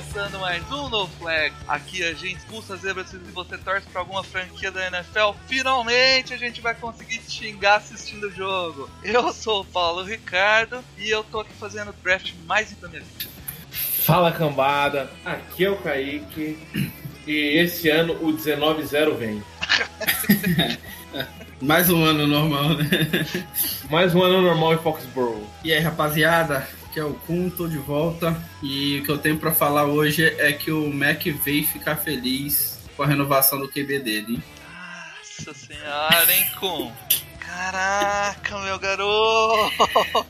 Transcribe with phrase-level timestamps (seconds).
[0.00, 1.54] Começando mais um No Flag.
[1.68, 5.32] Aqui a gente expulsa zebras se você torce pra alguma franquia da NFL.
[5.46, 8.88] Finalmente a gente vai conseguir te xingar assistindo o jogo.
[9.04, 13.02] Eu sou o Paulo Ricardo e eu tô aqui fazendo o draft mais da minha
[13.02, 13.30] vida.
[13.72, 16.58] Fala cambada, aqui é o Kaique
[17.26, 19.42] e esse ano o 19-0 vem.
[21.60, 22.86] Mais um ano normal, né?
[23.90, 25.46] Mais um ano normal em Foxborough.
[25.62, 28.36] E aí, rapaziada, aqui é o Kun, tô de volta.
[28.62, 32.80] E o que eu tenho pra falar hoje é que o Mac veio ficar feliz
[32.96, 34.42] com a renovação do QB dele.
[35.38, 36.92] Nossa senhora, hein, Kun?
[37.38, 39.72] Caraca, meu garoto!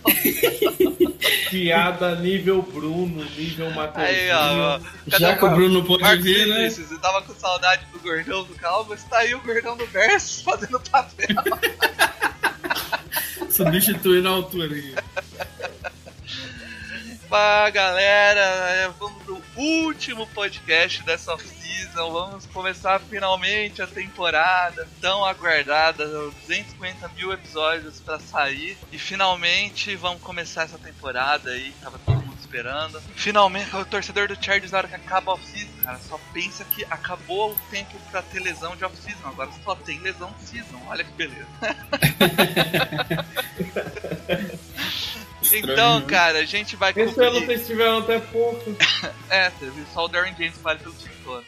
[1.50, 4.33] Piada nível Bruno, nível Aí, Matheusinho.
[4.62, 4.80] ó.
[5.19, 6.56] Já que o Bruno pôde Marcos vir, né?
[6.58, 10.42] Vinícius, Você tava com saudade do gordão do Calvas, tá aí o gordão do Versus
[10.42, 11.27] fazendo papel.
[13.50, 14.95] Substituindo a altura aqui.
[17.31, 22.11] Fala galera, é, vamos pro último podcast dessa off-season.
[22.11, 28.77] Vamos começar finalmente a temporada tão aguardada, 250 mil episódios pra sair.
[28.91, 33.01] E finalmente vamos começar essa temporada aí, tava todo mundo esperando.
[33.14, 36.84] Finalmente, o torcedor do Chargers, na hora que acaba a off-season, cara, só pensa que
[36.91, 39.28] acabou o tempo pra ter lesão de off-season.
[39.28, 41.47] Agora só tem lesão de season, olha que beleza.
[45.52, 46.06] Então, né?
[46.06, 48.77] cara, a gente vai Esse cobrir- ano vocês tiveram até pouco.
[49.30, 51.44] É, teve só o Darren James vale pelo time todo.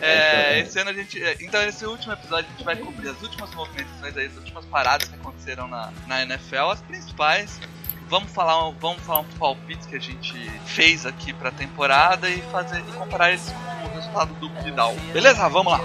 [0.00, 1.22] é, esse ano a gente.
[1.22, 4.64] é, Então, nesse último episódio a gente vai cobrir as últimas movimentações aí, as últimas
[4.64, 7.60] paradas que aconteceram na, na NFL, as principais.
[8.08, 10.34] Vamos falar, vamos falar um palpite que a gente
[10.66, 13.42] fez aqui pra temporada e fazer e comparar eles
[13.82, 14.94] com o resultado do Vidal.
[15.12, 15.48] Beleza?
[15.48, 15.78] Vamos lá.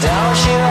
[0.00, 0.70] Don't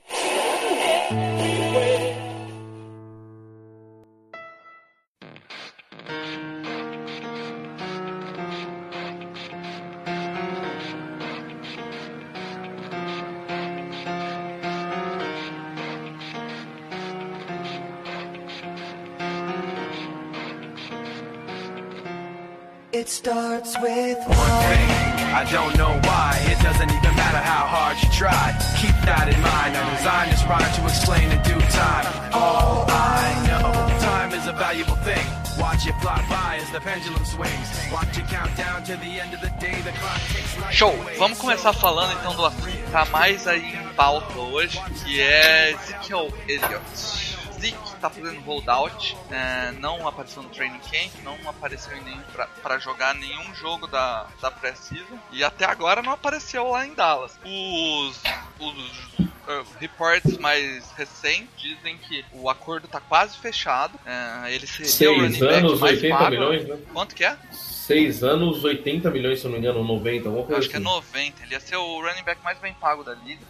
[23.21, 24.17] starts with
[25.41, 26.41] I don't know why.
[26.49, 28.49] It doesn't even matter how hard you try.
[28.81, 29.77] Keep that in mind.
[29.77, 32.05] I designed this rhyme to explain in due time.
[32.33, 33.69] All I know,
[34.01, 35.25] time is a valuable thing.
[35.61, 37.69] Watch it fly by as the pendulum swings.
[37.93, 39.77] Watch it count down to the end of the day.
[39.85, 40.93] The clock takes right Show!
[41.19, 45.71] Vamos começar falando então do assunto que tá mais aí em pauta hoje, que é
[45.71, 47.37] Ezekiel Elliott.
[47.61, 52.47] Zeke tá fazendo holdout, é, não apareceu no training camp, não apareceu em nenhum pra,
[52.47, 57.31] pra jogar nenhum jogo da, da pré-season e até agora não apareceu lá em Dallas.
[57.45, 58.21] Os,
[58.59, 65.11] os uh, reports mais recentes dizem que o acordo tá quase fechado, é, ele seria
[65.11, 66.29] o running Seis back anos, mais 80 pago.
[66.31, 66.77] milhões, né?
[66.91, 67.37] Quanto que é?
[67.51, 70.79] Seis anos, 80 milhões, se eu não me engano, 90, alguma coisa acho que é
[70.79, 70.85] assim.
[70.85, 71.43] 90.
[71.43, 73.41] Ele ia ser o running back mais bem pago da liga.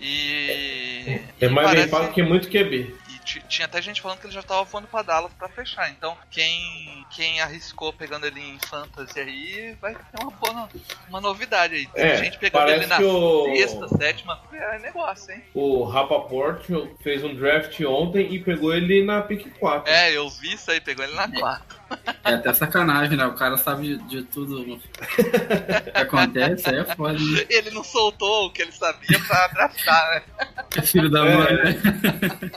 [0.00, 1.20] E.
[1.40, 2.94] É e mais bem parece- pago que muito QB.
[3.26, 5.90] Ti- tinha até gente falando que ele já tava voando pra Dallas pra fechar.
[5.90, 10.68] Então, quem, quem arriscou pegando ele em fantasy aí vai ter uma boa
[11.08, 11.86] uma novidade aí.
[11.88, 14.40] Tem É, gente pegando ele na que o- sexta, sétima.
[14.52, 15.42] É negócio, hein?
[15.52, 16.64] O Rapaport
[17.02, 19.90] fez um draft ontem e pegou ele na pick 4.
[19.92, 21.76] É, eu vi isso aí, pegou ele na 4.
[22.24, 23.26] É até sacanagem, né?
[23.26, 24.88] O cara sabe de, de tudo que
[25.94, 27.46] acontece, aí é foda, né?
[27.48, 30.22] Ele não soltou o que ele sabia pra draftar, né?
[30.76, 31.36] É filho da É.
[31.36, 32.50] mãe, né?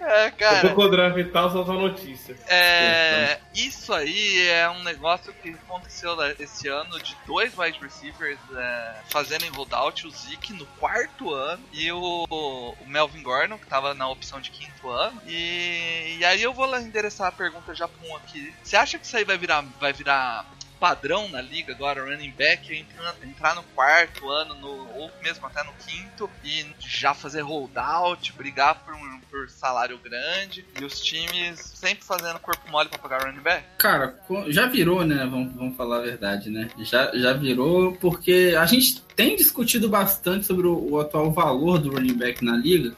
[0.00, 0.68] É, cara.
[0.68, 2.36] Eu vou draftar só sua notícia.
[2.46, 8.94] É, isso aí é um negócio que aconteceu esse ano de dois wide receivers é,
[9.08, 13.94] fazendo em holdout, o Zeke no quarto ano e o, o Melvin Gordon, que tava
[13.94, 15.20] na opção de quinto ano.
[15.26, 18.54] E, e aí eu vou lá endereçar a pergunta já pra um aqui.
[18.62, 20.44] Você acha que isso aí vai virar, vai virar
[20.78, 25.62] padrão na liga agora, running back, entrar, entrar no quarto ano, no, ou mesmo até
[25.62, 31.60] no quinto, e já fazer holdout, brigar por, um, por salário grande, e os times
[31.60, 33.64] sempre fazendo corpo mole pra pagar running back?
[33.78, 35.26] Cara, já virou, né?
[35.30, 36.70] Vamos, vamos falar a verdade, né?
[36.78, 41.90] Já, já virou porque a gente tem discutido bastante sobre o, o atual valor do
[41.90, 42.94] running back na liga.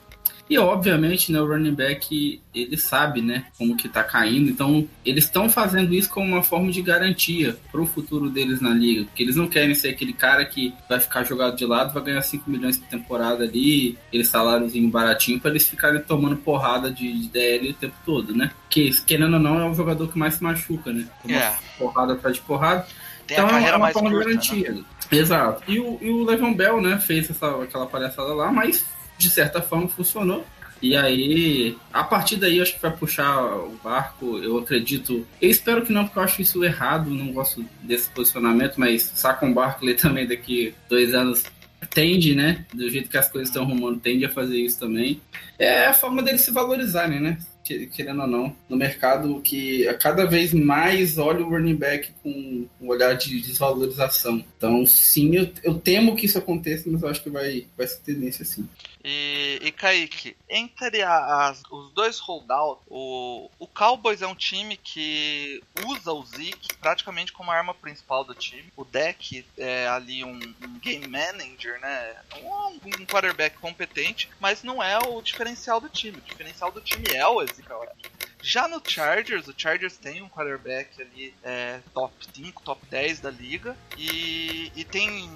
[0.51, 4.51] E obviamente, né, o running back ele sabe, né, como que tá caindo.
[4.51, 9.05] Então, eles estão fazendo isso como uma forma de garantia pro futuro deles na liga,
[9.05, 12.21] porque eles não querem ser aquele cara que vai ficar jogado de lado, vai ganhar
[12.23, 17.29] 5 milhões por temporada ali, aquele saláriozinho baratinho para eles ficarem tomando porrada de, de
[17.29, 18.51] DL o tempo todo, né?
[18.69, 21.07] Que querendo ou não é o jogador que mais se machuca, né?
[21.23, 21.55] Toma É.
[21.79, 22.85] porrada atrás de porrada.
[23.25, 24.35] Tem a carreira mais forma de curta, né?
[24.35, 24.85] garantia.
[25.13, 25.63] Exato.
[25.71, 28.85] E o, e o Levan Bell, né, fez essa, aquela palhaçada lá, mas
[29.21, 30.45] de certa forma funcionou.
[30.83, 34.39] E aí, a partir daí, acho que vai puxar o barco.
[34.39, 35.27] Eu acredito.
[35.41, 37.11] Eu espero que não, porque eu acho isso errado.
[37.11, 41.45] Não gosto desse posicionamento, mas Saquon Barkley também daqui dois anos
[41.91, 42.65] tende, né?
[42.73, 45.21] Do jeito que as coisas estão arrumando, tende a fazer isso também.
[45.59, 47.37] É a forma deles se valorizarem, né?
[47.63, 52.67] Que- Querendo ou não, no mercado que cada vez mais olha o running back com
[52.81, 54.43] um olhar de desvalorização.
[54.57, 57.99] Então, sim, eu, eu temo que isso aconteça, mas eu acho que vai, vai ser
[58.01, 58.67] tendência sim.
[59.03, 65.63] E, e Kaique, entre as- os dois holdouts, o, o Cowboys é um time que
[65.87, 68.71] usa o Zeke praticamente como arma principal do time.
[68.77, 72.17] O deck é ali um, um game manager, né?
[72.43, 72.67] Um,
[73.01, 76.19] um quarterback competente, mas não é o diferencial do time.
[76.19, 78.11] O diferencial do time é o Ezekiel Elliott.
[78.43, 83.31] Já no Chargers, o Chargers tem um quarterback ali é, top 5, top 10 da
[83.31, 85.29] liga e, e tem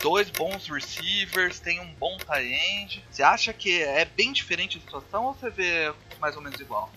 [0.00, 3.04] dois bons receivers, tem um bom tight end.
[3.10, 6.90] Você acha que é bem diferente a situação ou você vê mais ou menos igual?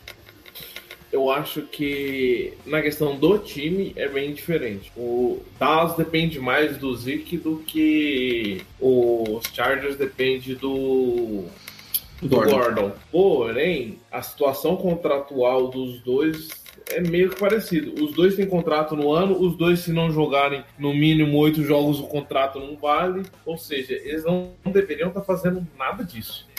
[1.12, 4.92] Eu acho que na questão do time é bem diferente.
[4.96, 11.46] O Dallas depende mais do Zeke do que os Chargers depende do
[12.22, 12.56] do Gordon.
[12.56, 12.92] Gordon.
[13.12, 16.61] Porém, a situação contratual dos dois
[16.92, 18.04] é meio que parecido.
[18.04, 22.00] Os dois têm contrato no ano, os dois, se não jogarem no mínimo oito jogos,
[22.00, 23.24] o contrato não vale.
[23.46, 26.50] Ou seja, eles não deveriam estar fazendo nada disso.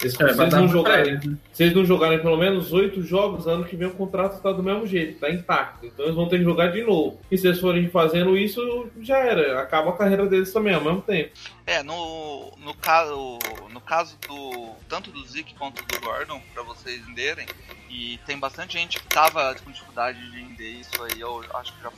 [0.00, 1.36] Eles, se, É, vai eles não pra jogarem, né?
[1.52, 4.62] se eles não jogarem pelo menos oito jogos, ano que vem o contrato está do
[4.62, 5.84] mesmo jeito, está intacto.
[5.84, 7.20] Então eles vão ter que jogar de novo.
[7.30, 9.60] E se eles forem fazendo isso, já era.
[9.60, 11.30] Acaba a carreira deles também ao mesmo tempo.
[11.66, 13.38] É, no, no, caso,
[13.70, 17.46] no caso do tanto do Zeke quanto do Gordon, pra vocês entenderem,
[17.90, 21.82] e tem bastante gente que tava com dificuldade de entender isso aí, eu acho que
[21.82, 21.90] já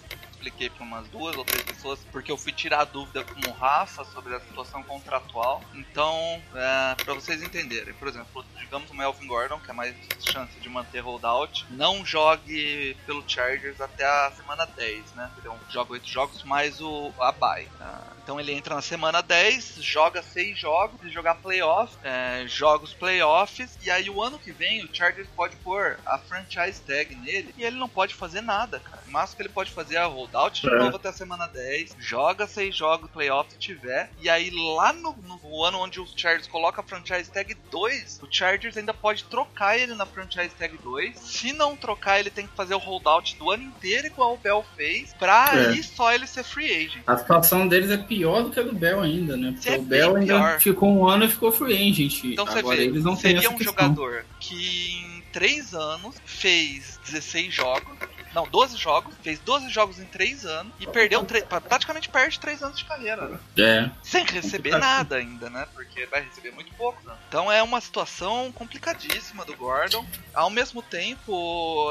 [0.42, 3.52] expliquei para umas duas ou três pessoas, porque eu fui tirar a dúvida com o
[3.52, 5.62] Rafa sobre a situação contratual.
[5.72, 10.58] Então, é, para vocês entenderem, por exemplo, digamos o Melvin Gordon, que é mais chance
[10.58, 15.30] de manter holdout, não jogue pelo Chargers até a semana 10, né?
[15.38, 17.68] Então, joga oito jogos mais o a bye.
[17.80, 22.84] Ah, então ele entra na semana 10, joga seis jogos, se jogar playoff, é, joga
[22.84, 27.14] os playoffs, e aí o ano que vem o Chargers pode pôr a franchise tag
[27.16, 29.01] nele e ele não pode fazer nada, cara.
[29.12, 30.79] Máximo que ele pode fazer é holdout de É.
[30.79, 35.14] novo até a semana 10, joga seis jogos, playoff se tiver, e aí lá no,
[35.17, 39.78] no ano onde o Chargers coloca a franchise tag 2, o Chargers ainda pode trocar
[39.78, 41.19] ele na franchise tag 2.
[41.19, 44.64] Se não trocar, ele tem que fazer o holdout do ano inteiro, igual o Bell
[44.76, 45.66] fez, pra É.
[45.69, 47.02] aí só ele ser free agent.
[47.07, 49.52] A situação deles é pior do que a do Bell ainda, né?
[49.52, 50.61] Porque É o Bell ainda pior.
[50.61, 52.25] ficou um ano e ficou free agent.
[52.25, 53.75] Então você vê, eles não seria um questão.
[53.75, 57.97] jogador que em 3 anos fez 16 jogos.
[58.34, 61.24] Não, 12 jogos, fez 12 jogos em 3 anos e perdeu
[61.68, 63.38] praticamente perde 3 anos de carreira, né?
[63.58, 63.90] É.
[64.02, 65.66] Sem receber nada ainda, né?
[65.74, 67.00] Porque vai receber muito pouco.
[67.06, 67.14] né?
[67.28, 70.06] Então é uma situação complicadíssima do Gordon.
[70.34, 71.90] Ao mesmo tempo,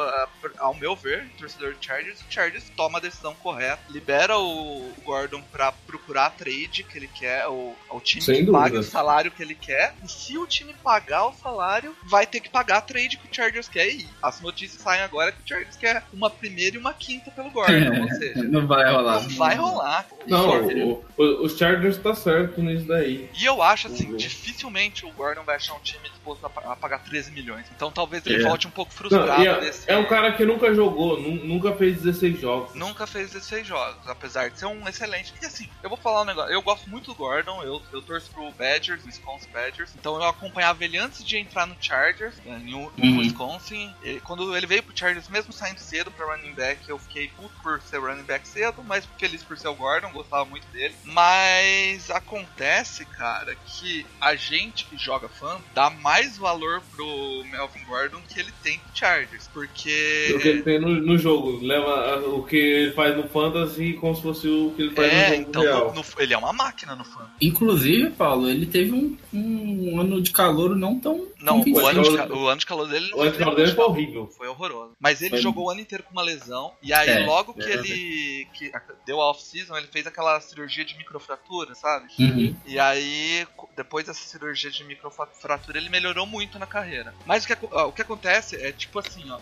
[0.57, 5.41] ao meu ver, torcedor de Chargers, o Chargers toma a decisão correta, libera o Gordon
[5.51, 8.63] pra procurar a trade que ele quer, ou o time Sem que dúvida.
[8.63, 9.93] paga o salário que ele quer.
[10.03, 13.33] E se o time pagar o salário, vai ter que pagar a trade que o
[13.33, 13.87] Chargers quer.
[13.89, 17.49] E as notícias saem agora que o Chargers quer uma primeira e uma quinta pelo
[17.51, 18.01] Gordon.
[18.01, 19.21] ou seja, Não vai rolar.
[19.23, 20.05] não vai rolar.
[20.27, 23.29] Não, o, o, os Chargers tá certo nisso daí.
[23.39, 24.17] E eu acho assim, Uhum.
[24.17, 27.65] dificilmente o Gordon vai achar um time disposto a, pa- a pagar 13 milhões.
[27.75, 28.47] Então talvez ele É.
[28.47, 29.89] volte um pouco Não, frustrado e é, nesse.
[29.89, 32.73] é um cara que nunca jogou, nu- nunca fez 16 jogos.
[32.75, 35.33] Nunca fez 16 jogos, apesar de ser um excelente.
[35.41, 36.51] E assim, eu vou falar um negócio.
[36.51, 39.91] Eu gosto muito do Gordon, eu, eu torço pro Badgers, Wisconsin Badgers.
[39.99, 43.19] Então eu acompanhava ele antes de entrar no Chargers, né, em, U- em Uhum.
[43.19, 43.93] Wisconsin.
[44.03, 47.51] E quando ele veio pro Chargers, mesmo saindo cedo pra running back, eu fiquei puto
[47.63, 50.93] por ser running back cedo, mas feliz por ser o Gordon, gostava muito dele.
[51.03, 58.21] Mas acontece, cara, que a gente que joga fã dá mais valor pro Melvin Gordon
[58.27, 59.49] que ele tem pro Chargers.
[59.53, 60.33] Porque.
[60.35, 61.59] O que ele tem no, no jogo.
[61.65, 65.29] Leva o que ele faz no Fantasy como se fosse o que ele faz É,
[65.29, 65.87] no jogo então real.
[65.93, 67.29] no- no- ele é uma máquina no fã.
[67.41, 71.27] Inclusive, Paulo, ele teve um, um ano de calor não tão.
[71.41, 74.27] Não, o ano, de, calor- o ano de calor dele O antes dele foi horrível.
[74.37, 74.93] Foi horroroso.
[74.99, 76.73] Mas ele Foi- jogou o ano inteiro com uma lesão.
[76.81, 77.73] E aí, É, logo que é.
[77.73, 78.71] ele que
[79.05, 82.07] deu a off-season, ele fez aquela cirurgia de microfratura, sabe?
[82.19, 82.55] Uhum.
[82.65, 87.13] E aí, depois dessa cirurgia de microfratura, ele melhorou muito na carreira.
[87.25, 89.39] Mas o que, o que acontece é tipo assim, ó.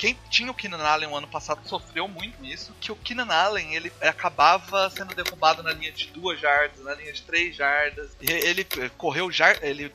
[0.00, 3.74] Quem tinha o Keenan Allen o ano passado sofreu muito nisso, que o Keenan Allen
[3.74, 8.16] ele acabava sendo derrubado na linha de duas jardas, na linha de três jardas.
[8.18, 8.66] E ele
[8.96, 9.92] correu jar, ele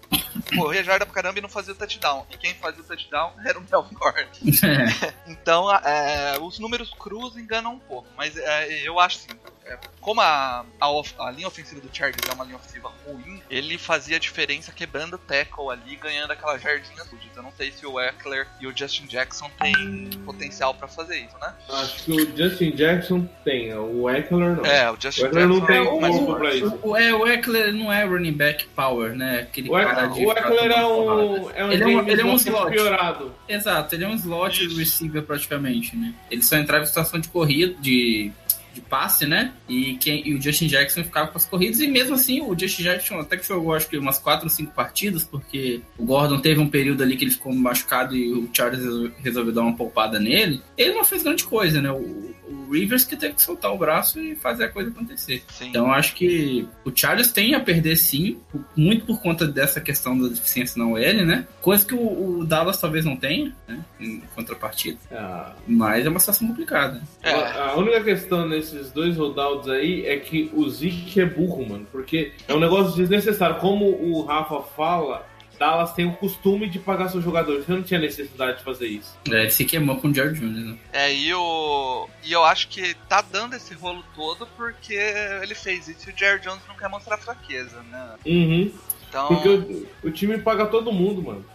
[0.56, 2.24] corria jarda pra caramba e não fazia o touchdown.
[2.30, 4.30] E quem fazia o touchdown era o Melvin Gordon.
[5.26, 10.22] Então, é, os números cruz enganam um pouco, mas é, eu acho assim, é, como
[10.22, 14.20] a, a, of- a linha ofensiva do Chargers é uma linha ofensiva ruim, ele fazia
[14.20, 17.26] diferença quebrando o tackle ali, ganhando aquelas jardinhas sujas.
[17.36, 21.36] Eu não sei se o Eckler e o Justin Jackson têm potencial pra fazer isso,
[21.42, 21.54] né?
[21.70, 24.66] Acho que o Justin Jackson tem, o Eckler não.
[24.66, 26.80] É, o Justin O Eckler não Jackson tem é mais pra isso.
[26.84, 29.40] O, é, o Eckler não é running back power, né?
[29.42, 32.22] Aquele O cara Eckler, de o Eckler é um, é um Ele é um- ele
[32.22, 32.72] é um slot.
[32.72, 33.36] piorado.
[33.50, 34.78] Exato, ele é um slot Isso.
[34.78, 36.14] receiver praticamente, né?
[36.30, 38.32] Ele só entrava em situação de corrida, de,
[38.76, 39.54] de passe, né?
[39.68, 42.84] E, quem, e o Justin Jackson ficava com as corridas, e mesmo assim o Justin
[42.84, 46.60] Jackson até que jogou acho que umas 4 ou 5 partidas, porque o Gordon teve
[46.60, 50.20] um período ali que ele ficou machucado e o Charles resol- resolveu dar uma poupada
[50.20, 50.62] nele.
[50.78, 51.90] Ele não fez grande coisa, né?
[51.92, 55.42] O, o Rivers que teve que soltar o braço e fazer a coisa acontecer.
[55.50, 55.70] Sim.
[55.70, 58.38] Então eu acho que o Chargers tem a perder sim,
[58.76, 61.48] muito por conta dessa questão da deficiência na OL, né?
[61.62, 63.80] Coisa que o, o Dallas talvez não tenha, né?
[64.00, 64.98] Em contrapartida.
[65.12, 67.02] Ah, Mas é uma situação complicada.
[67.24, 67.32] É.
[67.32, 71.88] A única questão nesses dois holdouts aí é que o Zeke é burro, mano.
[71.92, 73.58] Porque é um negócio desnecessário.
[73.58, 77.66] Como o Rafa fala, Dallas tem o costume de pagar seus jogadores.
[77.66, 79.18] Você não tinha necessidade de fazer isso.
[79.30, 80.78] É, ele se queimou com o Jared Jones, né?
[80.94, 84.96] É, e, o, e eu acho que tá dando esse rolo todo porque
[85.42, 88.16] ele fez isso e o Jerry Jones não quer mostrar fraqueza, né?
[88.26, 88.72] Uhum.
[89.08, 89.28] Então.
[89.28, 91.46] Porque o, o time paga todo mundo, mano.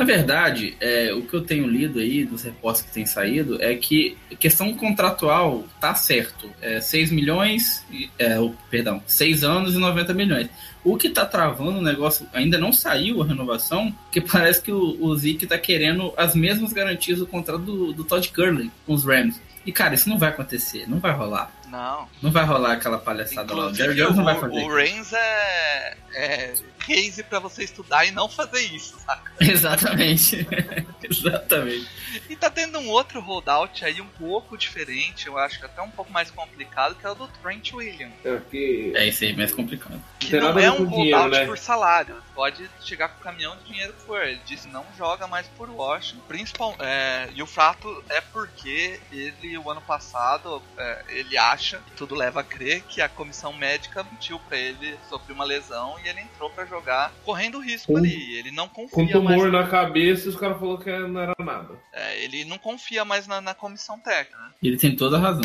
[0.00, 3.74] Na verdade, é, o que eu tenho lido aí dos reportes que têm saído é
[3.74, 6.50] que a questão contratual tá certo.
[6.62, 7.84] É 6 milhões,
[8.18, 8.38] é,
[8.70, 10.48] perdão, 6 anos e 90 milhões.
[10.82, 14.96] O que tá travando o negócio, ainda não saiu a renovação, porque parece que o,
[15.04, 19.04] o Zeke tá querendo as mesmas garantias do contrato do, do Todd Gurley com os
[19.04, 19.38] Rams.
[19.66, 21.52] E cara, isso não vai acontecer, não vai rolar.
[21.70, 22.08] Não.
[22.22, 23.66] Não vai rolar aquela palhaçada lá.
[23.66, 24.64] O Jerry Inclusive, Jones não vai fazer.
[24.64, 29.32] o Reigns é, é case pra você estudar e não fazer isso, saca?
[29.40, 30.46] Exatamente.
[31.02, 31.88] Exatamente.
[32.28, 35.90] E tá tendo um outro holdout aí um pouco diferente, eu acho que até um
[35.90, 38.14] pouco mais complicado, que é o do Trent Williams.
[38.24, 38.92] É porque.
[38.94, 40.02] É isso aí, mais complicado.
[40.18, 41.46] Que não a é um com dinheiro, né?
[41.46, 42.16] por salário.
[42.40, 44.22] Pode chegar com o caminhão de dinheiro que for.
[44.22, 46.22] Ele disse não joga mais por Washington.
[46.26, 51.90] Principal, é, e o fato é porque ele, o ano passado, é, ele acha, e
[51.98, 56.08] tudo leva a crer, que a comissão médica mentiu pra ele sobre uma lesão e
[56.08, 58.38] ele entrou pra jogar correndo risco Com- ali.
[58.38, 59.52] Ele não confia Com tumor mais.
[59.52, 61.74] na cabeça, os caras falaram que não era nada.
[61.92, 64.38] é, ele não confia mais na, na comissão técnica.
[64.38, 64.50] né?
[64.62, 65.44] Ele tem toda a razão.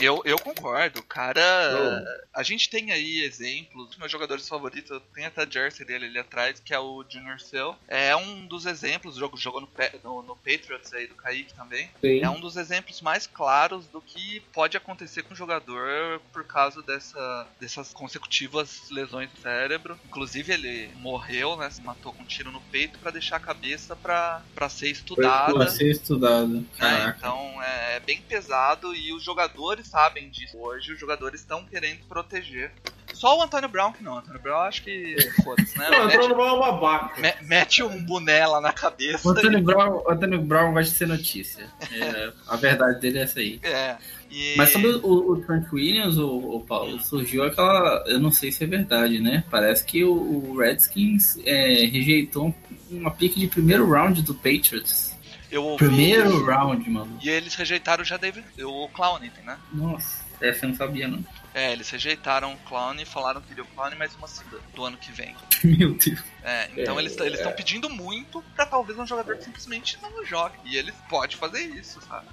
[0.00, 1.42] Eu, eu concordo, cara.
[1.72, 2.04] Não.
[2.34, 3.90] A gente tem aí exemplos.
[3.90, 7.04] Os meus jogadores favoritos, eu tenho até a jersey dele ali atrás, que é o
[7.08, 7.74] Junior Seu.
[7.88, 9.68] É um dos exemplos, jogo jogou no,
[10.04, 11.88] no, no Patriots aí do Kaique também.
[12.00, 12.20] Sim.
[12.22, 16.82] É um dos exemplos mais claros do que pode acontecer com o jogador por causa
[16.82, 19.98] dessa, dessas consecutivas lesões no cérebro.
[20.06, 21.70] Inclusive, ele morreu, né?
[21.70, 25.54] Se matou com um tiro no peito pra deixar a cabeça pra, pra ser estudada.
[25.54, 26.48] Vai ser estudado.
[26.48, 26.64] né?
[26.78, 27.18] Caraca.
[27.18, 30.56] Então é, é bem pesado e os jogadores sabem disso.
[30.58, 32.72] Hoje os jogadores estão querendo proteger.
[33.14, 34.14] Só o Antônio Brown que não.
[34.14, 35.16] O Antônio Brown acho que.
[35.42, 35.88] Foda-se, né?
[35.90, 37.20] Não, entrou mete, no mal babaca.
[37.20, 39.26] me- mete um boné lá na cabeça.
[39.26, 41.66] O Antônio Brown, o Antônio Brown vai ser notícia.
[41.92, 43.58] É, a verdade dele é essa aí.
[43.62, 43.96] É.
[44.30, 44.54] E...
[44.56, 48.04] Mas sobre o, o Trent Williams, o, o Paulo, surgiu aquela.
[48.06, 49.44] Eu não sei se é verdade, né?
[49.50, 52.54] Parece que o, o Redskins é, rejeitou
[52.90, 55.15] uma pique de primeiro round do Patriots.
[55.50, 55.84] Eu ouvi.
[55.84, 57.18] Primeiro round, mano.
[57.22, 59.58] E eles rejeitaram já David, o Clowney, né?
[59.72, 61.24] Nossa, essa eu não sabia, não.
[61.56, 64.84] É, eles rejeitaram o Clown e falaram que queriam o Clown mais uma segunda do
[64.84, 65.34] ano que vem.
[65.64, 66.22] Meu Deus.
[66.42, 70.24] É, então É, eles eles estão pedindo muito pra talvez um jogador que simplesmente não
[70.24, 70.54] jogue.
[70.64, 72.26] E eles podem fazer isso, sabe?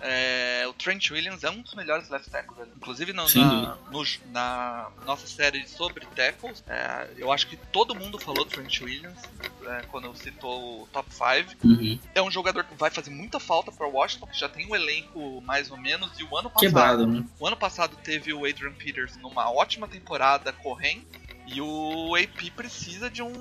[0.00, 2.66] É, o Trent Williams é um dos melhores left tackles.
[2.76, 8.18] Inclusive no- na, no- na nossa série sobre tackles, é, eu acho que todo mundo
[8.18, 9.18] falou Trent Williams
[9.66, 11.54] é, quando citou o top 5.
[11.64, 11.98] Uhum.
[12.14, 15.40] É um jogador que vai fazer muita falta pra Washington, que já tem um elenco
[15.42, 16.10] mais ou menos.
[16.18, 17.24] E o ano passado, Quebrado, né?
[17.38, 21.04] o ano passado teve o Adrian Peters numa ótima temporada correndo.
[21.46, 23.32] E o AP precisa de um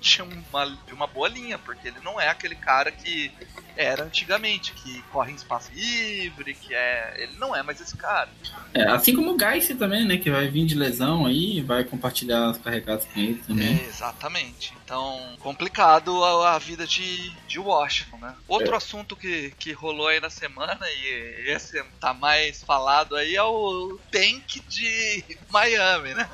[0.00, 3.30] de uma, de uma boa linha, porque ele não é aquele cara que
[3.76, 7.14] era antigamente, que corre em espaço livre, que é.
[7.18, 8.28] Ele não é mais esse cara.
[8.72, 10.16] É, assim como o Geist também, né?
[10.16, 13.80] Que vai vir de lesão aí, vai compartilhar as carregadas com ele também.
[13.80, 14.72] É, exatamente.
[14.90, 18.34] Então, complicado a, a vida de, de Washington, né?
[18.48, 23.42] Outro assunto que, que rolou aí na semana, e esse tá mais falado aí, é
[23.44, 26.28] o tank de Miami, né?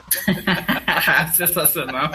[1.37, 2.11] Sensacional.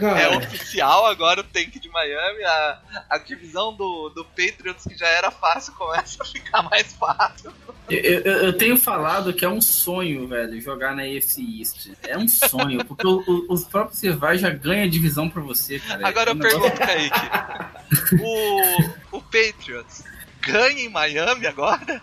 [0.00, 2.78] É oficial agora o tank de Miami, a,
[3.10, 7.52] a divisão do, do Patriots que já era fácil começa a ficar mais fácil.
[7.88, 11.90] Eu, eu- eu tenho falado que é um sonho, velho, jogar na AFC East.
[12.02, 15.78] É um sonho, porque o- o- os próprios rivais já ganham a divisão pra você,
[15.78, 16.08] cara.
[16.08, 20.04] Agora É eu um negócio- pergunto, Kaique, o, o Patriots
[20.40, 22.02] ganha em Miami agora?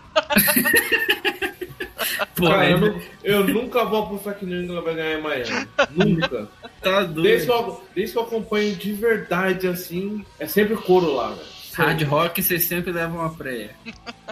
[2.34, 5.22] Pô, cara, eu, velho, nu- eu nunca vou apostar que New England vai ganhar em
[5.22, 5.68] Miami.
[5.90, 6.48] Nunca.
[6.80, 7.68] tá Desde que, doido.
[7.68, 11.60] eu, desde que eu acompanho de verdade, assim, é sempre couro lá, velho.
[11.74, 13.70] Hard rock, vocês sempre levam uma praia.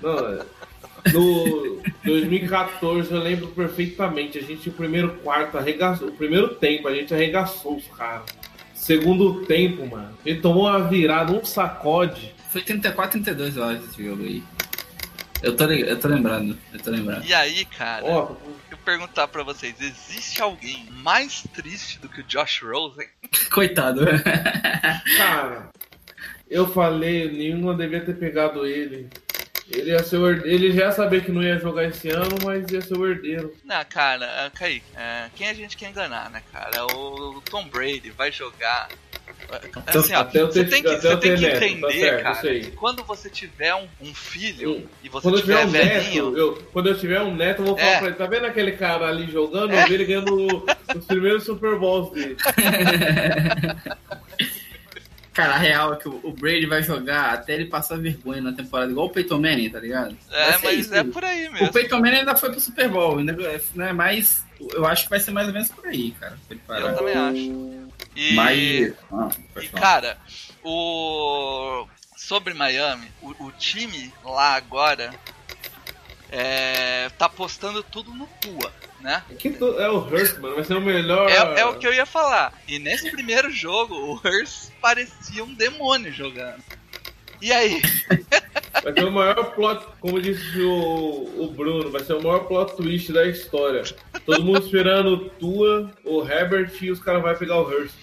[0.02, 0.44] Não, é.
[1.12, 4.38] No 2014 eu lembro perfeitamente.
[4.38, 6.08] A gente o primeiro quarto arregaçou.
[6.08, 8.25] O primeiro tempo a gente arregaçou os caras.
[8.88, 10.16] Segundo tempo, mano.
[10.25, 12.35] Ele tomou uma virada, um sacode.
[12.49, 14.42] Foi 34, 32, eu acho, esse jogo aí.
[15.42, 17.23] Eu tô, eu tô lembrando, eu tô lembrando.
[17.26, 18.35] E aí, cara, Ó,
[18.71, 23.07] eu perguntar pra vocês, existe alguém mais triste do que o Josh Rosen?
[23.52, 24.07] Coitado.
[25.18, 25.68] cara,
[26.49, 29.11] eu falei, nenhuma devia ter pegado ele.
[29.70, 30.48] Ele ia ser o herdeiro.
[30.48, 33.54] Ele já ia saber que não ia jogar esse ano, mas ia ser o herdeiro.
[33.64, 36.87] Não, cara, é, Kaique, é, quem a gente quer enganar, né, cara?
[36.94, 38.88] O Tom Brady vai jogar.
[39.50, 42.22] é, Assim, ó, Até você tem que, até você tem que neto, tá entender, certo,
[42.22, 44.87] cara, que quando você tiver um, um filho Hum.
[45.02, 47.60] e você Quando eu tiver tiver um velhinho, neto, eu, quando eu tiver um neto,
[47.62, 47.98] eu vou falar É.
[47.98, 49.75] pra ele, tá vendo aquele cara ali jogando?
[49.75, 50.64] Eu vi ele ganhando
[50.96, 52.37] os primeiros Super Bowls dele.
[55.38, 58.53] Cara, a real é que o o Brady vai jogar até ele passar vergonha na
[58.53, 60.16] temporada, igual o Peyton Manning, tá ligado?
[60.33, 60.94] É, mas isso.
[60.94, 61.72] é por aí O mesmo.
[61.72, 63.37] Peyton Manning ainda foi pro Super Bowl, ainda,
[63.77, 63.92] né?
[63.92, 66.37] Mas eu acho que vai ser mais ou menos por aí, cara.
[66.51, 67.88] Eu também acho.
[68.16, 68.94] E, Mas.
[69.12, 69.29] Ah,
[69.62, 70.18] e cara,
[70.64, 75.14] o sobre Miami, o, o time lá agora
[76.33, 79.22] é, tá apostando tudo no Tua, né?
[79.38, 80.54] Que to- é o Hurst, mano.
[80.56, 81.28] Vai ser o melhor.
[81.30, 82.52] É, é o que eu ia falar.
[82.66, 86.62] E nesse primeiro jogo, o Hurst parecia um demônio jogando.
[87.40, 87.80] E aí?
[88.82, 92.76] Vai ser o maior plot, como disse o, o Bruno, vai ser o maior plot
[92.76, 93.82] twist da história.
[94.24, 97.94] Todo mundo esperando o Tua, o Herbert e os caras vão pegar o Hurst.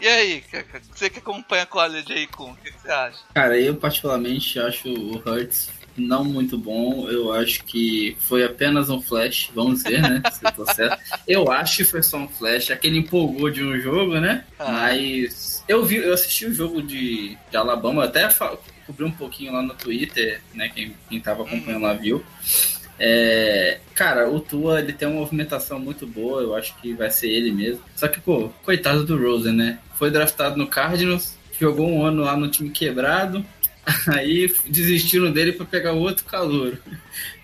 [0.00, 0.44] E aí?
[0.92, 3.18] Você que acompanha a college aí, com o que, que você acha?
[3.34, 7.08] Cara, eu particularmente acho o Hurts não muito bom.
[7.08, 9.50] Eu acho que foi apenas um flash.
[9.54, 10.22] Vamos ver, né?
[10.32, 10.98] se eu tô certo.
[11.26, 12.70] Eu acho que foi só um flash.
[12.70, 14.44] Aquele empolgou de um jogo, né?
[14.58, 14.72] Ah.
[14.72, 18.28] Mas eu vi, eu assisti o jogo de, de Alabama, eu até
[18.86, 20.68] cobri um pouquinho lá no Twitter, né?
[20.68, 22.24] Quem, quem tava acompanhando lá viu.
[22.98, 27.28] É, cara, o Tua ele tem uma movimentação muito boa, eu acho que vai ser
[27.28, 27.82] ele mesmo.
[27.96, 29.78] Só que, pô, coitado do Rosen, né?
[29.96, 33.44] Foi draftado no Cardinals, jogou um ano lá no time quebrado,
[34.08, 36.78] aí desistiram dele pra pegar outro calouro.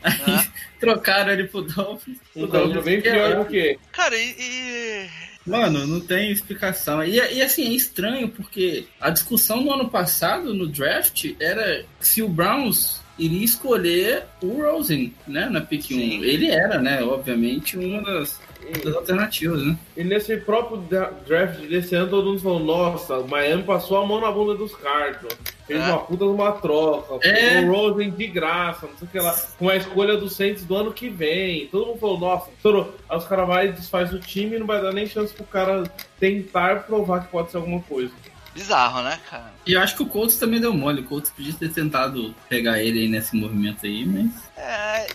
[0.03, 0.47] Aí Ah.
[0.79, 2.19] trocaram ele pro Dolphins.
[2.35, 3.77] O Dolphins é bem pior do que.
[3.93, 4.35] Cara, e.
[4.39, 5.09] e-
[5.45, 7.03] Mano, não tem explicação.
[7.03, 12.23] E, e assim, é estranho porque a discussão no ano passado, no draft, era se
[12.23, 15.89] o Browns iria escolher o Rosen, né, na pick 1.
[15.89, 16.23] Sim.
[16.23, 18.39] Ele era, né, obviamente, uma das,
[18.85, 19.77] das alternativas, né?
[19.97, 24.07] E nesse próprio dra- draft desse ano, todo mundo falou: Nossa, o Miami passou a
[24.07, 25.37] mão na bunda dos Cardinals.
[25.67, 25.85] Fez É.
[25.87, 27.27] uma puta de uma troca.
[27.29, 27.61] É.
[27.61, 29.37] O Rosen de graça, não sei o que lá.
[29.59, 31.67] Com a escolha do Saints do ano que vem.
[31.67, 32.95] Todo mundo falou: Nossa, estourou.
[33.09, 35.45] Aí os caras vai e desfaz o time e não vai dar nem chance pro
[35.45, 35.85] cara
[36.19, 38.13] tentar provar que pode ser alguma coisa.
[38.55, 39.53] Bizarro, né, cara?
[39.65, 41.03] E eu acho que o Colts também deu mole.
[41.03, 44.31] O Colts podia ter tentado pegar ele aí nesse movimento aí, mas.
[44.57, 45.07] É,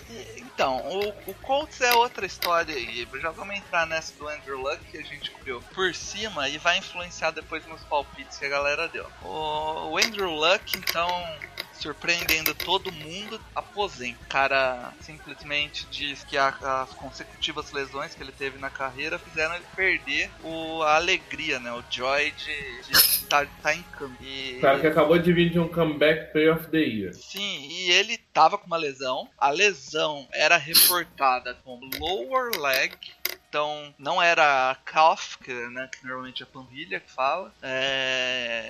[0.63, 3.06] então, o, o Colts é outra história aí.
[3.21, 6.78] Já vamos entrar nessa do Andrew Luck que a gente criou por cima e vai
[6.78, 9.06] influenciar depois nos palpites que a galera deu.
[9.23, 11.10] O, o Andrew Luck, então,
[11.84, 14.17] surpreendendo todo mundo, aposenta.
[14.24, 19.54] O cara simplesmente diz que a- as consecutivas lesões que ele teve na carreira fizeram
[19.56, 21.74] ele perder o, a alegria, né?
[21.74, 24.15] O joy de estar tá, em campo.
[24.24, 27.13] E- O cara que acabou de vir de um comeback play of the year.
[27.13, 29.30] Sim, e ele tava com uma lesão.
[29.38, 32.96] A lesão era reportada com lower leg.
[33.50, 37.54] Então, não era calf, que, né, que normalmente é panvilha que fala.
[37.62, 38.67] É,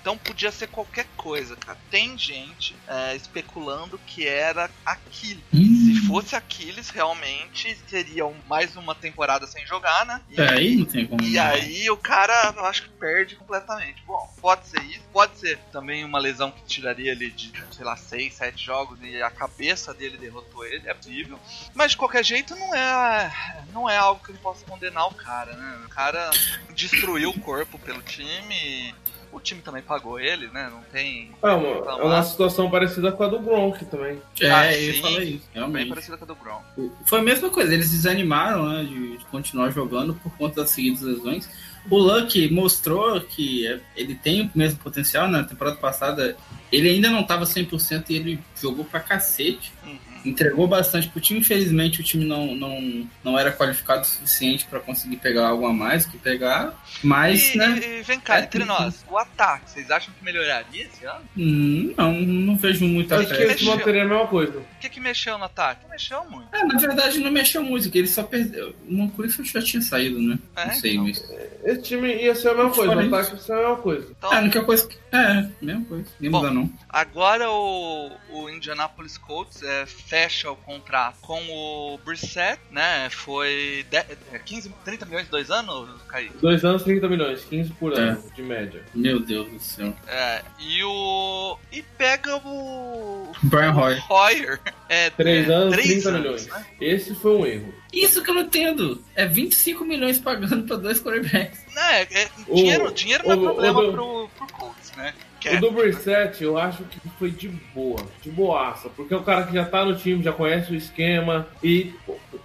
[0.00, 1.78] Então podia ser qualquer coisa, cara.
[1.90, 5.44] Tem gente é, especulando que era Aquiles.
[5.52, 10.20] Se fosse Aquiles, realmente seria um- mais uma temporada sem jogar, né?
[10.30, 11.22] E- É, aí não tem como.
[11.22, 14.02] e aí o cara, eu acho que perde completamente.
[14.06, 17.96] Bom, pode ser isso, pode ser também uma lesão que tiraria ele de, sei lá,
[17.96, 21.38] 6, 7 jogos e a cabeça dele derrotou ele, é possível.
[21.74, 25.52] Mas de qualquer jeito não é não é algo que ele possa condenar o cara,
[25.54, 25.82] né?
[25.84, 26.30] O cara
[26.74, 28.94] destruiu o corpo pelo time e
[29.32, 30.68] o time também pagou ele, né?
[30.70, 34.20] Não tem É uma, é uma situação parecida com a do Gronk também.
[34.40, 35.00] É, Ah, eu sim.
[35.02, 35.88] falei isso, bem realmente.
[35.88, 36.60] parecida com a do Brown.
[37.06, 41.02] Foi a mesma coisa, eles desanimaram né, de, de continuar jogando por conta das seguintes
[41.02, 41.48] lesões.
[41.90, 45.38] O Luck mostrou que é, ele tem o mesmo potencial, né?
[45.38, 46.36] na temporada passada
[46.70, 49.72] ele ainda não estava 100% e ele jogou pra cacete.
[49.84, 49.98] Uhum.
[50.24, 54.80] Entregou bastante pro time, infelizmente o time não, não, não era qualificado o suficiente para
[54.80, 58.42] conseguir pegar algo a mais que pegar, mas, E, né, e- e vem cá, É,
[58.44, 61.24] entre nós, o ataque, vocês acham que melhoraria esse ano?
[61.36, 64.58] hum, não, não vejo muita Acho que eles manteriam a mesma coisa.
[64.58, 65.88] O que, que mexeu no ataque?
[65.90, 66.48] Mexeu muito.
[66.54, 68.74] É, na verdade não mexeu muito, porque ele só perdeu.
[68.88, 70.38] O Moncrief já tinha saído, né?
[70.56, 71.04] É, não sei, então.
[71.04, 71.30] mas.
[71.64, 73.14] Esse time ia ser a mesma coisa, Fora o isso.
[73.14, 74.06] ataque ia ser a mesma coisa.
[74.18, 74.98] Então, É, a única coisa que.
[75.12, 76.06] É, mesma coisa.
[76.20, 76.70] Nem Bom, muda não.
[76.88, 81.40] Agora o, o Indianapolis Colts é, fecha o contrato com
[81.94, 83.08] o Brissett, né?
[83.10, 86.28] Foi de, é, 15, 30 milhões em dois anos, Caí?
[86.42, 87.96] Dois anos, 30 milhões, 15 por É.
[88.00, 88.82] ano, de média.
[88.92, 89.94] Meu Deus do céu.
[90.08, 91.56] É, e o.
[91.70, 93.30] E pega o.
[93.44, 94.12] Brian Hoyer.
[94.12, 94.60] Hoyer.
[94.88, 96.46] É, Três é, anos, três 30 anos, milhões.
[96.48, 96.66] né?
[96.80, 97.74] Esse foi um erro.
[97.92, 99.04] Isso que eu não entendo.
[99.14, 101.60] É 25 milhões pagando pra dois quarterbacks.
[101.76, 105.14] É, é, O- dinheiro, dinheiro não é o- problema o pro, pro Colts, né?
[105.40, 109.16] Que O é- do Brissett, eu acho que foi de boa, de boaça, porque é
[109.16, 111.94] o cara que já tá no time, já conhece o esquema, e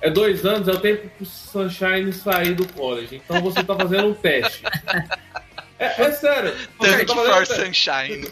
[0.01, 3.15] é dois anos, é o tempo pro Sunshine sair do college.
[3.23, 4.63] Então você tá fazendo um teste.
[5.77, 6.53] É, é sério.
[6.79, 8.31] Tank tá, for um Sunshine.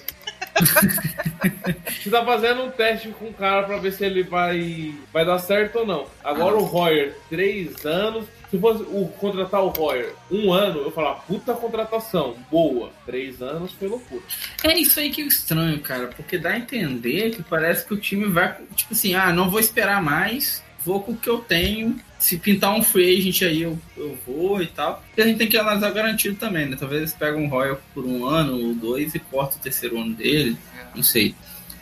[2.04, 5.40] Você tá fazendo um teste com o cara pra ver se ele vai, vai dar
[5.40, 6.06] certo ou não.
[6.24, 8.26] Agora o Royer, três anos.
[8.50, 12.92] Se fosse o contratar o Royer um ano, eu falar, puta contratação, boa.
[13.04, 14.22] Três anos foi loucura.
[14.64, 16.08] É isso aí que é estranho, cara.
[16.16, 18.56] Porque dá a entender que parece que o time vai.
[18.76, 20.64] Tipo assim, ah, não vou esperar mais.
[20.86, 21.98] Vou com o que eu tenho.
[22.20, 25.04] Se pintar um free agent aí, eu, eu vou e tal.
[25.18, 26.78] E a gente tem que analisar garantido também, né?
[26.80, 30.14] Talvez eles pegam um Royal por um ano ou dois e cortam o terceiro ano
[30.14, 30.58] dele.
[30.96, 31.36] Não sei.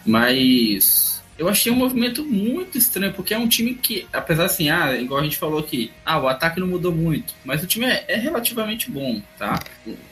[0.05, 1.10] Mas
[1.41, 5.19] eu achei um movimento muito estranho, porque é um time que, apesar assim, ah, igual
[5.19, 8.15] a gente falou aqui, ah, o ataque não mudou muito, mas o time é, é
[8.15, 9.59] relativamente bom, tá?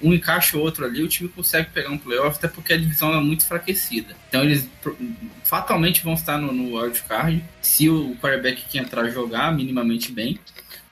[0.02, 3.14] Um encaixa o outro ali, o time consegue pegar um playoff, até porque a divisão
[3.14, 4.16] é muito enfraquecida.
[4.28, 4.68] Então eles
[5.44, 10.40] fatalmente vão estar no, no wildcard se o quarterback que entrar jogar minimamente bem.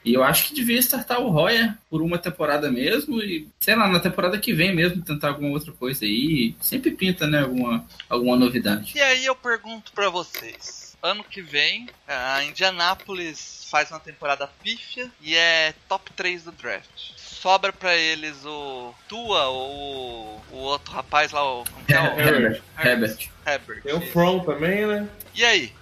[0.07, 3.89] E eu acho que devia startar o Royer por uma temporada mesmo e, sei lá,
[3.89, 6.55] na temporada que vem mesmo tentar alguma outra coisa aí.
[6.61, 8.93] Sempre pinta, né, alguma, alguma novidade.
[8.95, 10.95] E aí eu pergunto pra vocês.
[11.03, 17.11] Ano que vem, a Indianapolis faz uma temporada pífia e é top 3 do draft.
[17.17, 22.61] Sobra pra eles o Tua ou o outro rapaz lá, o, como é o Herbert.
[22.81, 23.29] Herbert.
[23.45, 23.81] Herbert.
[23.83, 25.05] Tem o From também, né?
[25.35, 25.73] E aí?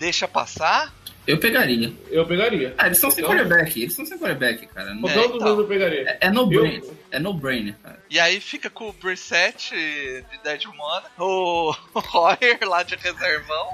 [0.00, 0.92] Deixa passar?
[1.26, 1.92] Eu pegaria.
[2.10, 2.74] Eu pegaria.
[2.78, 3.78] Ah, eles estão sem Então- quarterback.
[3.80, 4.94] Eles estão sem quarterback, cara.
[4.94, 5.38] Não- É, um dos então.
[5.38, 6.00] dois eu pegaria.
[6.08, 6.82] É, é no-brainer.
[6.82, 8.00] Eu- É no-brainer, cara.
[8.08, 13.68] E aí fica com o Brissett de Dead Mona, o Royer lá de reservão.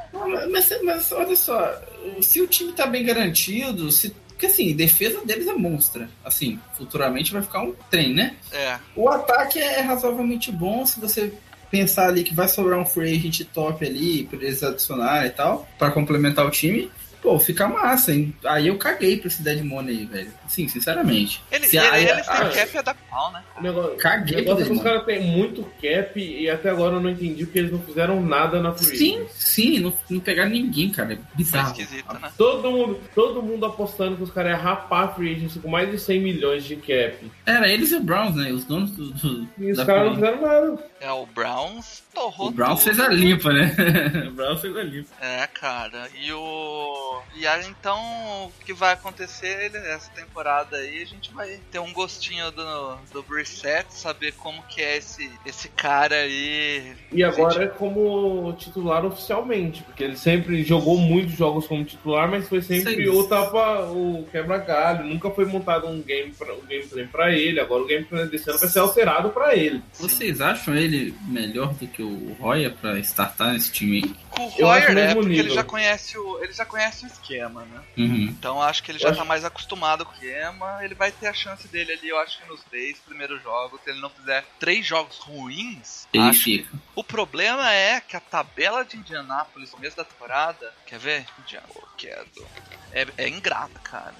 [0.51, 1.81] Mas, mas olha só,
[2.21, 6.09] se o time tá bem garantido, se, porque assim, a defesa deles é monstra.
[6.25, 8.37] Assim, futuramente vai ficar um trem, né?
[8.53, 11.33] É, O ataque é razoavelmente bom se você
[11.71, 15.67] pensar ali que vai sobrar um free agent top ali pra eles adicionar e tal,
[15.79, 16.91] pra complementar o time.
[17.27, 18.33] Pô, fica massa, hein?
[18.45, 20.31] Aí eu caguei pra esse Dead Money aí, velho.
[20.47, 21.43] Sim, sinceramente.
[21.51, 23.43] ele, Se ele- aí- eles têm cap adaptar, né?
[23.59, 26.95] O negócio, Caguei o negócio é que os caras têm muito cap e até agora
[26.95, 30.51] eu não entendi porque eles não fizeram nada na free Sim, sim, não, não pegaram
[30.51, 31.15] ninguém, cara.
[31.15, 31.73] É Foi bizarro.
[31.73, 32.31] esquisito, né?
[32.39, 35.91] Todo mundo, todo mundo apostando que os caras iam rapar a free agency com mais
[35.91, 37.17] de 100 milhões de cap.
[37.45, 38.53] Era eles e o Browns, né?
[38.53, 39.11] Os donos do.
[39.11, 40.79] do E os da caras não fizeram nada.
[41.01, 42.95] É, o Browns torrou O Browns tudo.
[42.95, 43.75] fez a limpa, né?
[44.29, 45.09] o Browns fez a limpa.
[45.21, 46.09] É, cara.
[46.23, 47.16] E o.
[47.35, 47.99] E aí, então,
[48.47, 53.23] o que vai acontecer essa temporada aí, a gente vai ter um gostinho do, do
[53.23, 56.95] Brissett, saber como que é esse, esse cara aí.
[57.13, 62.49] E agora é como titular oficialmente, porque ele sempre jogou muitos jogos como titular, mas
[62.49, 63.11] foi sempre Sim.
[63.11, 65.05] o tapa, o quebra-galho.
[65.05, 67.61] Nunca foi montado um, game pra, um gameplay pra ele.
[67.61, 69.83] Agora o gameplay desse ano vai ser alterado pra ele.
[69.95, 74.27] Vocês acham ele melhor do que o Roya pra startar nesse time aí?
[74.39, 75.15] O Royer, né?
[75.15, 76.43] Porque ele já conhece o.
[76.43, 77.83] Ele já conhece esquema, né?
[77.97, 78.25] Uhum.
[78.25, 80.85] Então acho que ele Eu já acho- tá mais acostumado com o esquema.
[80.85, 83.81] Ele vai ter a chance dele ali, eu acho que nos três primeiros jogos.
[83.83, 86.71] Se ele não fizer três jogos ruins, Ele acho fica.
[86.95, 91.27] O problema é que a tabela de Indianápolis no começo da temporada, quer ver?
[91.41, 91.87] Indianápolis.
[92.93, 94.15] É, é ingrata, cara.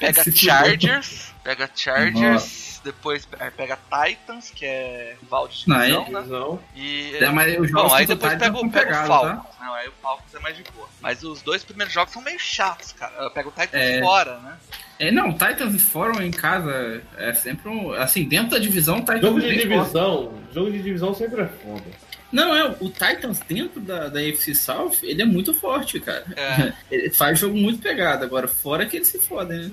[0.00, 6.06] Pega Chargers, pega Chargers, depois pe- pega Titans, que é rival de Não, divisão,
[6.48, 6.58] é- né?
[6.74, 8.88] E, É, mas os jogos Bom, aí depois o pega, Titans o- são pega o
[8.88, 9.56] pegados, Falcons.
[9.60, 10.88] Não, aí o Falcons é mais de boa.
[11.00, 13.30] Mas os dois primeiros jogos são meio chatos, cara.
[13.30, 14.00] Pega o Titans É.
[14.00, 14.56] fora, né?
[14.98, 17.92] É, não, Titans e Forum em casa é sempre um.
[17.92, 19.68] Assim, dentro da divisão, o Titans Jogo é de forte.
[19.68, 21.84] divisão, jogo de divisão sempre é foda.
[22.32, 26.24] Não, é, o Titans dentro da, da AFC South, ele é muito forte, cara.
[26.36, 26.72] É.
[26.90, 29.70] Ele faz jogo muito pegado, agora fora que eles se fodem, né?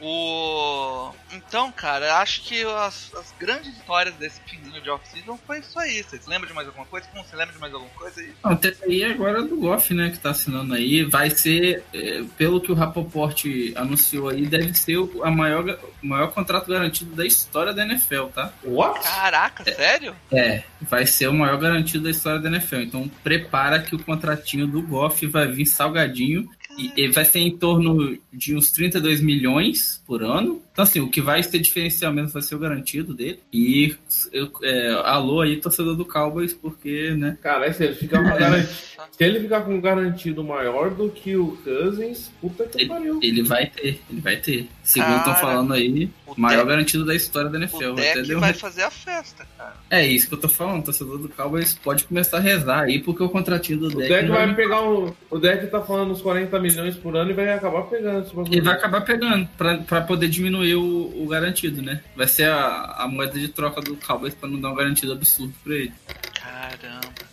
[0.00, 1.12] O...
[1.32, 6.02] Então, cara, acho que as, as grandes vitórias desse finzinho de off-season foi isso aí.
[6.02, 7.06] Vocês lembram de mais alguma coisa?
[7.08, 8.32] Como você lembra de mais alguma coisa aí?
[8.44, 11.04] Não, tem aí agora do Goff, né, que tá assinando aí.
[11.04, 16.06] Vai ser, é, pelo que o Rapoport anunciou aí, deve ser o a maior, o
[16.06, 18.52] maior contrato garantido da história da NFL, tá?
[18.64, 19.00] What?
[19.00, 20.14] Caraca, sério?
[20.30, 22.76] É, vai ser o maior garantido da história da NFL.
[22.76, 26.48] Então prepara que o contratinho do Goff vai vir salgadinho.
[26.78, 30.62] E ele vai ser em torno de uns 32 milhões por ano.
[30.72, 33.40] Então, assim, o que vai ser diferencial mesmo vai ser o garantido dele.
[33.52, 33.96] E
[34.32, 37.36] eu, é, alô aí, torcedor do Cowboys, porque, né?
[37.42, 38.68] Cara, se ele ficar com garantido,
[39.10, 43.18] se ele ficar com um garantido maior do que o Cousins, puta que pariu.
[43.20, 44.68] Ele vai ter, ele vai ter.
[44.84, 47.76] Segundo estão falando aí, o maior Deck- garantido da história da NFL.
[47.88, 49.74] O Até deck deu vai um- fazer a festa, cara.
[49.90, 53.22] É isso que eu tô falando, torcedor do Cowboys pode começar a rezar aí, porque
[53.22, 55.12] o contratinho do O deck, deck vai- vai pegar um.
[55.28, 56.67] O deck tá falando uns 40 milhões
[57.02, 58.54] por ano e vai acabar pegando esse bagulho.
[58.54, 62.02] Ele vai acabar pegando pra, pra poder diminuir o, o garantido, né?
[62.16, 65.54] Vai ser a, a moeda de troca do Cowboys pra não dar um garantido absurdo
[65.64, 65.92] pra ele.
[66.34, 67.28] Caramba.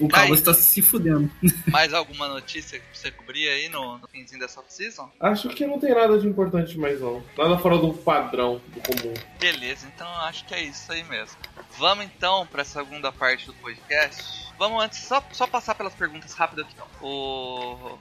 [0.00, 1.30] O Cowboys tá se fudendo.
[1.68, 5.10] Mais alguma notícia que você cobrir aí no, no finzinho dessa off-season?
[5.20, 7.22] Acho que não tem nada de importante mais não.
[7.38, 9.14] Nada fora do padrão, do comum.
[9.38, 11.36] Beleza, então eu acho que é isso aí mesmo.
[11.78, 14.44] Vamos então para a segunda parte do podcast.
[14.58, 16.74] Vamos antes só, só passar pelas perguntas rápidas aqui.
[16.74, 17.08] Então.
[17.08, 17.98] O,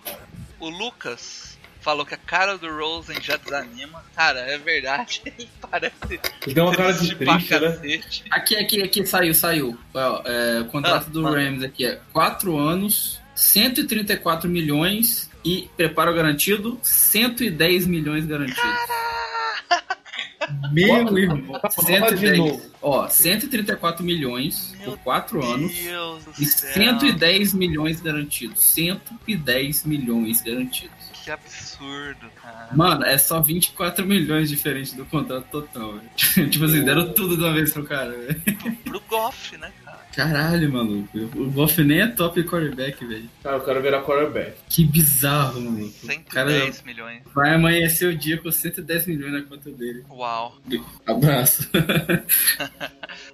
[0.63, 4.02] o Lucas falou que a cara do Rosen já desanima.
[4.15, 5.21] Cara, é verdade.
[5.28, 5.95] Ele parece
[6.45, 8.30] Ele tem uma cara de triste, né?
[8.32, 9.78] Aqui, aqui, aqui, saiu, saiu.
[10.26, 11.38] É, o contrato Ah, do manda.
[11.38, 18.63] Rams aqui é 4 anos, 134 milhões e preparo garantido, 110 milhões garantidos.
[20.71, 22.38] Meu irmão, Fala de 110.
[22.38, 22.62] novo.
[22.82, 26.73] Ó, 134 milhões por 4 anos Deus e céu.
[26.73, 28.60] 110 milhões garantidos.
[28.62, 31.03] 110 milhões garantidos.
[31.23, 32.69] Que absurdo, cara.
[32.75, 36.10] Mano, é só 24 milhões diferente do contrato total, velho.
[36.49, 38.41] tipo assim, deram tudo de uma vez pro cara, velho.
[38.84, 39.83] Pro Goff, né, cara?
[40.15, 41.17] Caralho, maluco.
[41.36, 43.30] O Goff nem é top quarterback, velho.
[43.41, 44.54] Cara, eu quero virar quarterback.
[44.69, 45.86] Que bizarro, maluco.
[46.04, 47.23] O 110 cara milhões.
[47.34, 50.04] vai amanhecer o dia com 110 milhões na conta dele.
[50.10, 50.56] Uau.
[51.06, 51.67] Abraço.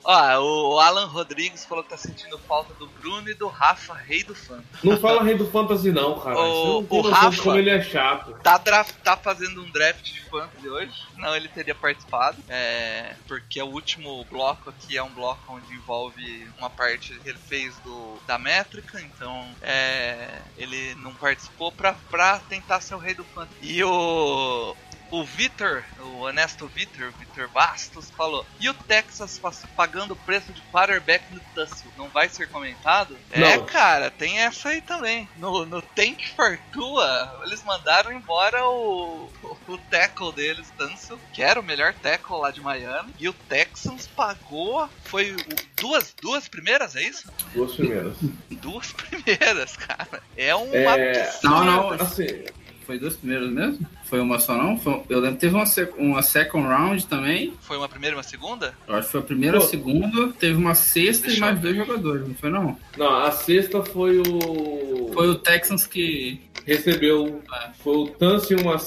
[0.04, 0.40] Ó,
[0.76, 4.34] o Alan Rodrigues falou que tá sentindo falta do Bruno e do Rafa, rei do
[4.34, 4.64] fã.
[4.84, 6.38] Não fala rei do fantasy não, cara.
[6.40, 8.34] O- não o Rafa- como ele é chato.
[8.42, 10.94] Tá, draft, tá fazendo um draft de fantasy hoje.
[11.18, 12.38] Não, ele teria participado.
[12.48, 17.38] É, porque o último bloco aqui é um bloco onde envolve uma parte que ele
[17.38, 19.02] fez do, da métrica.
[19.02, 23.58] Então, é, ele não participou pra, pra tentar ser o rei do fantasy.
[23.62, 24.76] E o.
[25.12, 29.41] O Vitor, o honesto Vitor, Vitor Bastos, falou: E o Texas
[29.76, 31.89] pagando o preço de quarterback no Tussle?
[31.98, 33.17] Não vai ser comentado?
[33.32, 33.65] É, Não.
[33.65, 35.28] cara, tem essa aí também.
[35.38, 39.32] No, no Tank Fortua, eles mandaram embora o,
[39.67, 43.13] o, tackle deles, Tussle, que era o melhor tackle lá de Miami.
[43.19, 44.88] E o Texans pagou.
[45.06, 45.38] Foi o-
[45.82, 47.32] duas, duas primeiras, é isso?
[47.54, 48.15] Duas primeiras.
[48.52, 50.22] Duas primeiras, cara.
[50.38, 50.86] É um É,
[51.24, 51.50] absurdo.
[51.56, 51.89] Não, não.
[51.93, 52.45] Assim,
[52.89, 53.86] Foi duas primeiras mesmo?
[54.06, 54.75] Foi uma só não?
[54.75, 57.54] Foi- eu lembro que teve uma, sec- uma second round também.
[57.62, 58.73] Foi uma primeira e uma segunda?
[58.88, 59.67] Eu acho que foi a primeira, a Pô.
[59.67, 62.75] segunda, teve uma sexta Deixa e mais eu dois jogadores, não foi não?
[62.97, 65.12] não, a sexta foi o.
[65.13, 66.41] Foi o Texans que.
[66.65, 67.43] Recebeu.
[67.52, 67.69] Ah.
[67.84, 68.78] Foi o Tance uma,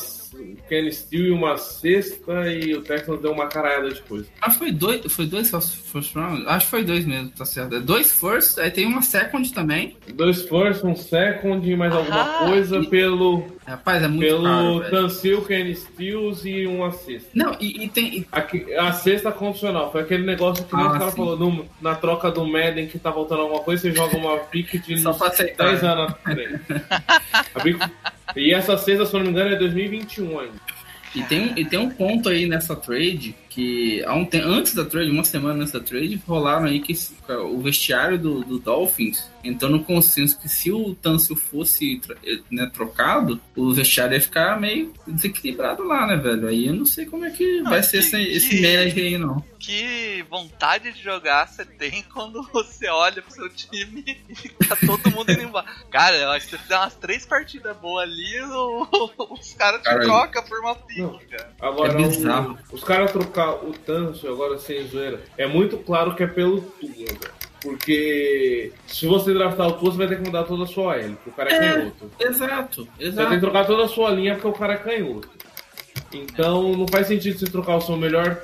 [0.42, 4.26] o Kenny Steele e uma sexta e o Texans deu uma caralhada de coisa.
[4.40, 6.44] Acho que foi dois, foi dois first round?
[6.46, 7.76] Acho que foi dois mesmo, tá certo.
[7.76, 9.96] É Dois first, aí tem uma second também.
[10.14, 14.42] Dois first, um second e mais alguma Ah, coisa e- pelo, Rapaz, é muito pelo
[14.80, 14.90] caro.
[14.90, 17.28] Tansil, Kenny Steels e uma sexta.
[17.34, 18.18] Não, e, e tem...
[18.18, 21.16] e- Aqui- a sexta condicional, foi aquele negócio que Ah, o cara sim.
[21.16, 24.78] falou, no- na troca do Madden que tá voltando alguma coisa, você joga uma pique
[24.78, 25.88] de Só pra aceitar, 10 né?
[25.88, 26.60] anos atrás.
[27.54, 27.90] A pique-
[28.36, 30.60] E essa sexta, se eu não me engano, é 2021 ainda.
[31.14, 34.84] E tem, e tem um ponto aí nessa trade que há um te- antes da
[34.84, 39.30] trade, uma semana antes da trade, rolaram aí que esse- o vestiário do, do Dolphins
[39.44, 42.16] entrou no consenso que se o Tansil fosse tra-
[42.50, 46.46] né, trocado, o vestiário ia ficar meio desequilibrado lá, né, velho?
[46.48, 49.00] Aí eu não sei como é que Não, vai ser que- esse, esse que- manage
[49.00, 49.44] aí, não.
[49.58, 54.04] Que vontade de jogar você tem quando você olha pro seu time
[54.44, 55.66] e tá todo mundo indo embora.
[55.90, 58.88] Cara, eu acho que se você fizer umas três partidas boas ali, o-
[59.38, 60.74] os caras te trocam por uma
[61.30, 61.52] cara.
[61.60, 62.58] Agora, É bizarro.
[62.70, 63.10] o- os caras
[63.42, 67.42] trocar o Tancio, agora sem zoeira, é muito claro que é pelo Tua.
[67.60, 71.14] Porque se você draftar o Tua, você vai ter que mudar toda a sua L,
[71.14, 71.72] porque o cara é, É.
[71.72, 72.10] canhoto.
[72.18, 73.40] Exato, Você tem que exato.
[73.40, 75.28] trocar toda a sua linha porque o cara é canhoto.
[76.12, 78.40] Então não faz sentido você trocar o seu melhor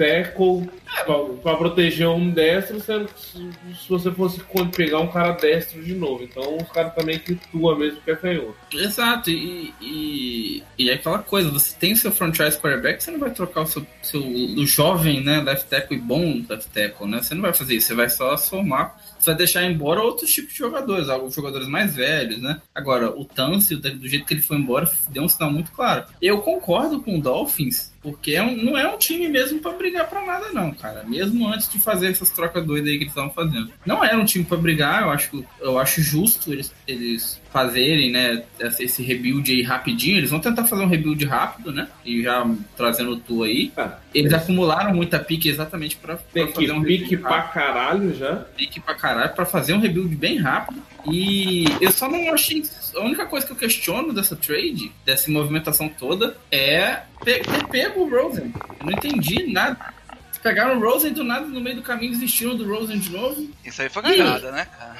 [0.00, 0.66] tackle
[1.04, 4.40] pra, pra proteger um destro, sendo que se, se você fosse
[4.74, 6.24] pegar um cara destro de novo.
[6.24, 8.56] Então os caras também que tua mesmo que é canhoto.
[8.72, 13.30] Exato, e, e, e é aquela coisa, você tem seu franchise quarterback, você não vai
[13.30, 17.22] trocar o seu, seu o jovem, né, left tackle e bom left tackle, né?
[17.22, 20.52] Você não vai fazer isso, você vai só somar, você vai deixar embora outros tipos
[20.52, 22.60] de jogadores, alguns jogadores mais velhos, né?
[22.74, 26.04] Agora, o do do jeito que ele foi embora, deu um sinal muito claro.
[26.22, 30.08] Eu concordo com o Dolphins, porque é um- não é um time mesmo pra brigar
[30.08, 31.04] pra nada, não, cara.
[31.06, 33.70] Mesmo antes de fazer essas trocas doidas aí que eles estavam fazendo.
[33.84, 38.44] Não era um time pra brigar, eu acho, eu acho justo eles, eles fazerem, né,
[38.78, 40.16] esse rebuild aí rapidinho.
[40.18, 41.88] Eles vão tentar fazer um rebuild rápido, né?
[42.04, 43.72] E já trazendo o Tu aí.
[43.76, 46.06] Ah, Eles acumularam muita pique exatamente que
[46.54, 48.36] fazer um pique pra rápido caralho já.
[48.56, 50.80] pique pra caralho pra fazer um rebuild bem rápido.
[51.10, 52.62] E eu só não achei.
[52.96, 58.00] A única coisa que eu questiono dessa trade, dessa movimentação toda, é pe- ter pego
[58.02, 58.52] o Rosen.
[58.80, 59.94] Eu não entendi nada.
[60.42, 63.46] Pegaram o Rosen do nada no meio do caminho, desistiram do Rosen de novo.
[63.64, 64.96] Isso aí foi cagada, né, cara?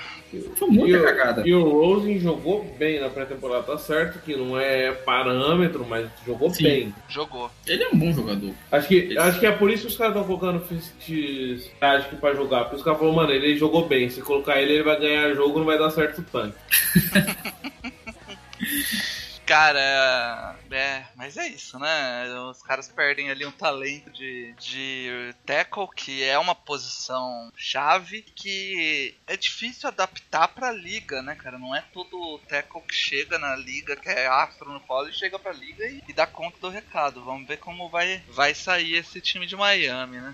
[0.54, 1.42] Foi muita E o, cagada.
[1.48, 6.50] e o Rosen jogou bem na pré-temporada, tá certo que não é parâmetro, mas jogou
[6.50, 6.62] Sim.
[6.62, 6.94] bem.
[7.08, 7.50] Jogou.
[7.66, 8.52] Ele é um bom jogador.
[8.70, 10.60] Acho que, acho que é por isso que os caras estão colocando
[11.00, 12.64] Fitzpatrick pra jogar.
[12.64, 14.08] Porque os caras falaram, mano, ele jogou bem.
[14.10, 16.54] Se colocar ele, ele vai ganhar jogo, não vai dar certo o tanque.
[19.50, 22.32] Cara, é, mas é isso, né?
[22.48, 29.12] Os caras perdem ali um talento de, de tackle, que é uma posição chave, que
[29.26, 31.58] é difícil adaptar pra liga, né, cara?
[31.58, 35.50] Não é todo tackle que chega na liga, que é astro no college, chega pra
[35.50, 37.24] liga e, e dá conta do recado.
[37.24, 40.32] Vamos ver como vai, vai sair esse time de Miami, né?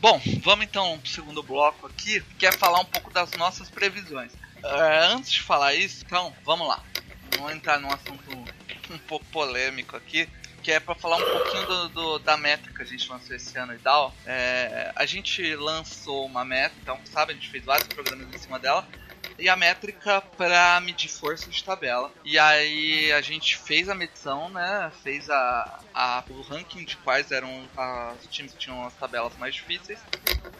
[0.00, 4.30] Bom, vamos então pro segundo bloco aqui, que é falar um pouco das nossas previsões.
[4.62, 6.80] É, antes de falar isso, então, vamos lá.
[7.38, 8.30] Vamos entrar num assunto
[8.90, 10.28] um pouco polêmico aqui,
[10.62, 13.56] que é para falar um pouquinho do, do- da meta que a gente lançou esse
[13.58, 14.14] ano e tal.
[14.26, 18.58] É, a gente lançou uma meta, então, sabe, a gente fez vários programas em cima
[18.58, 18.86] dela.
[19.38, 22.10] E a métrica para medir força de tabela.
[22.24, 24.90] E aí a gente fez a medição, né?
[25.04, 27.48] Fez a, a, o ranking de quais eram
[28.20, 30.00] os times que tinham as tabelas mais difíceis.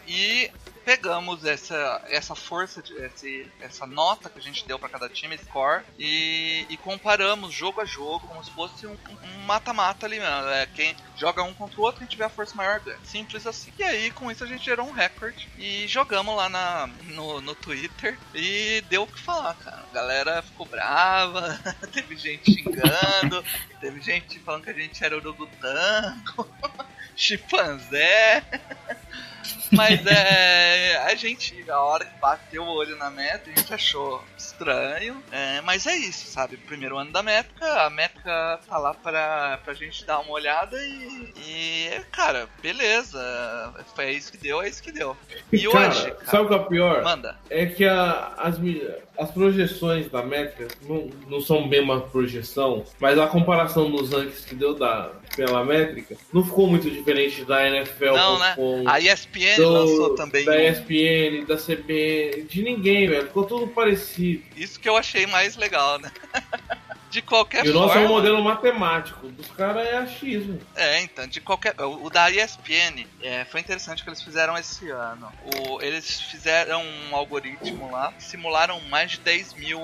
[0.07, 0.49] E
[0.85, 5.37] pegamos essa, essa força, de, esse, essa nota que a gente deu para cada time,
[5.37, 10.47] score, e, e comparamos jogo a jogo, como se fosse um um mata-mata ali mesmo.
[10.49, 12.99] É, quem joga um contra o outro, quem tiver a força maior ganha.
[13.03, 13.71] Simples assim.
[13.77, 17.55] E aí, com isso, a gente gerou um recorde e jogamos lá na, no, no
[17.55, 19.83] Twitter e deu o que falar, cara.
[19.89, 21.59] A galera ficou brava,
[21.91, 23.43] teve gente xingando,
[23.79, 26.47] teve gente falando que a gente era orangotango,
[27.15, 28.43] chimpanzé.
[29.71, 30.97] Mas é.
[31.05, 35.21] A gente, a hora que bateu o olho na meta, a gente achou estranho.
[35.31, 36.57] É, mas é isso, sabe?
[36.57, 41.33] Primeiro ano da métrica, a métrica tá lá pra, pra gente dar uma olhada e.
[41.45, 43.73] E, cara, beleza.
[43.95, 45.15] Foi isso que deu, é isso que deu.
[45.51, 47.03] E cara, hoje, cara, sabe o que é o pior?
[47.03, 47.37] manda.
[47.49, 48.55] É que a- as,
[49.17, 54.45] as projeções da métrica não, não são bem uma projeção, mas a comparação dos rankings
[54.47, 58.53] que deu da, pela métrica não ficou muito diferente da NFL Não, né?
[58.55, 60.61] com A ESPN do- lançou também da.
[60.61, 63.27] ESPN, da CBN, de ninguém, velho.
[63.27, 64.43] Ficou tudo parecido.
[64.55, 66.11] Isso que eu achei mais legal, né?
[67.09, 68.07] De qualquer E o nosso é forma.
[68.09, 69.27] um modelo matemático.
[69.29, 70.59] Dos caras é achismo.
[70.75, 71.73] É, então, de qualquer.
[71.81, 75.31] O o da ESPN é, foi interessante o que eles fizeram esse ano.
[75.57, 79.79] O, eles fizeram um algoritmo lá, simularam mais de 10 mil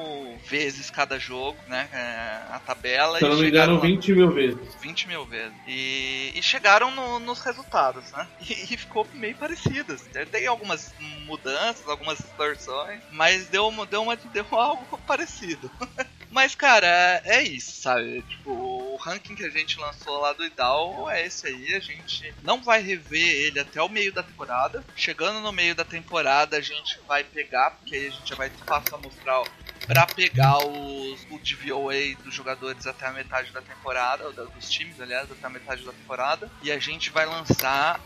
[0.47, 1.89] vezes cada jogo, né?
[1.91, 3.17] é, a tabela.
[3.17, 4.75] Se eu e não me chegaram engano, lá- 20 mil vezes.
[4.81, 5.53] 20 mil vezes.
[5.67, 8.27] E, e chegaram no- nos resultados, né?
[8.47, 9.93] E, e ficou meio parecido.
[9.93, 10.09] assim.
[10.31, 10.93] Tem algumas
[11.25, 15.69] mudanças, algumas distorções, mas deu, deu, uma, deu algo parecido.
[16.35, 18.21] Mas, cara, é isso, sabe?
[18.23, 21.73] Tipo, o ranking que a gente lançou lá do Idal é esse aí.
[21.73, 24.83] A gente não vai rever ele até o meio da temporada.
[24.97, 28.49] Chegando no meio da temporada, a gente vai pegar, porque aí a gente já vai
[28.49, 29.45] passar a mostrar
[29.85, 34.99] pra pegar os, o DVOA dos jogadores até a metade da temporada, ou dos times,
[34.99, 36.49] aliás, até a metade da temporada.
[36.61, 37.99] E a gente vai lançar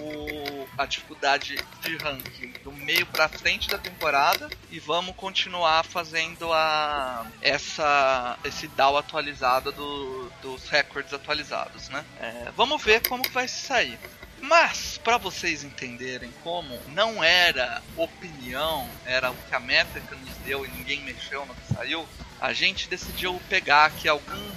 [0.00, 6.52] o, a dificuldade de ranking do meio pra frente da temporada e vamos continuar fazendo
[6.52, 12.04] a essa esse DAO atualizado do, dos recordes atualizados, né?
[12.20, 13.98] É, vamos ver como que vai sair.
[14.42, 20.66] Mas, para vocês entenderem como não era opinião, era o que a métrica nos deu
[20.66, 22.04] e ninguém mexeu no que saiu,
[22.40, 24.52] a gente decidiu pegar aqui alguns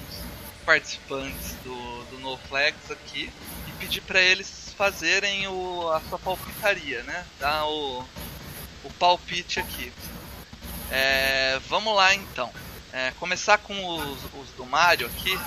[0.65, 3.31] participantes do, do No Flags aqui
[3.67, 7.23] e pedir para eles fazerem o, a sua palpitaria, né?
[7.39, 8.03] Dar o,
[8.83, 9.93] o palpite aqui.
[10.89, 12.51] É, vamos lá então.
[12.91, 15.39] É, começar com os, os do Mario aqui.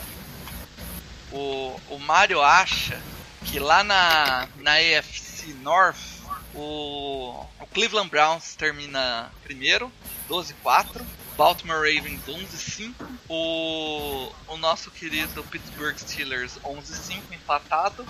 [1.33, 3.03] O, o Mario acha
[3.51, 6.19] que lá na, na AFC North
[6.55, 9.91] o, o Cleveland Browns termina primeiro,
[10.29, 11.03] 12-4.
[11.37, 12.93] Baltimore Ravens 11-5.
[13.29, 18.05] O, o nosso querido Pittsburgh Steelers 11-5 empatado.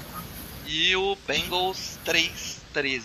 [0.67, 3.03] E o Bengals 3-13.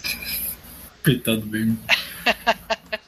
[1.04, 1.78] Coitado bem.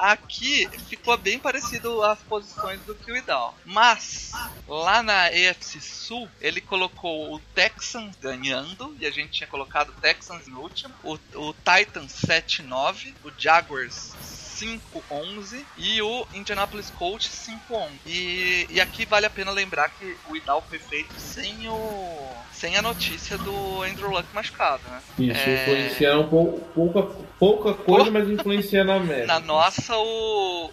[0.00, 3.54] Aqui ficou bem parecido as posições do que o Idal.
[3.66, 4.32] Mas
[4.66, 10.00] lá na AFC Sul, ele colocou o Texans ganhando, e a gente tinha colocado o
[10.00, 14.14] Texans no último, o, o Titans 7-9, o Jaguars
[14.60, 17.88] 5-11 e o Indianapolis Colts 5-11.
[18.06, 22.76] E, e aqui vale a pena lembrar que o Idal foi feito sem o sem
[22.76, 25.00] a notícia do Andrew Luck machucado, né?
[25.18, 26.22] Isso, É.
[26.24, 27.02] pou- pouca,
[27.38, 29.26] pouca coisa, mas influencia na média.
[29.26, 30.70] Na nossa, o,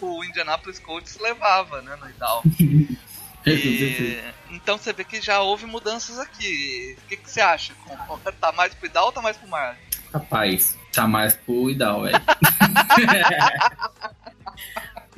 [0.00, 2.42] o, o Indianapolis Colts levava, né, no Idal.
[3.46, 4.20] E,
[4.50, 6.98] então você vê que já houve mudanças aqui.
[7.04, 7.72] O que, que você acha?
[8.40, 9.78] Tá mais pro Idal ou tá mais pro Mario?
[10.12, 12.18] Rapaz, tá mais pro Idal, velho.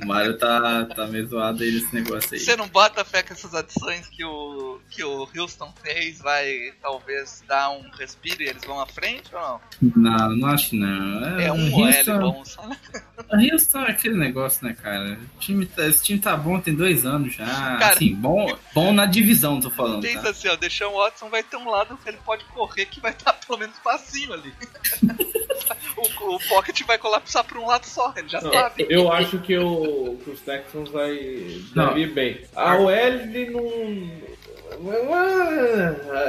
[0.02, 2.40] o Mario tá, tá meio zoado aí nesse negócio aí.
[2.40, 7.42] Você não bota fé que essas adições que o, que o Houston fez vai talvez
[7.46, 9.60] dar um respiro e eles vão à frente ou não?
[9.96, 11.38] Não, não acho não.
[11.40, 12.66] É um OL Houston, bom só.
[12.66, 12.76] né?
[13.52, 15.18] Houston é aquele negócio, né, cara?
[15.36, 17.46] O time tá- esse time tá bom tem dois anos já.
[17.46, 20.02] Cara- assim, bom, bom na divisão, tô falando.
[20.02, 20.30] Pensa Tá?
[20.30, 23.12] assim, ó, deixar o Watson vai ter um lado que ele pode correr que vai
[23.20, 24.52] estar pelo menos facinho ali.
[26.00, 28.86] o, o Pocket vai colapsar pra um lado só, ele já Não, sabe.
[28.88, 31.86] eu acho que, o, que os Texans vai, Não.
[31.86, 32.40] vai vir bem.
[32.54, 32.90] A OL
[33.50, 35.20] não.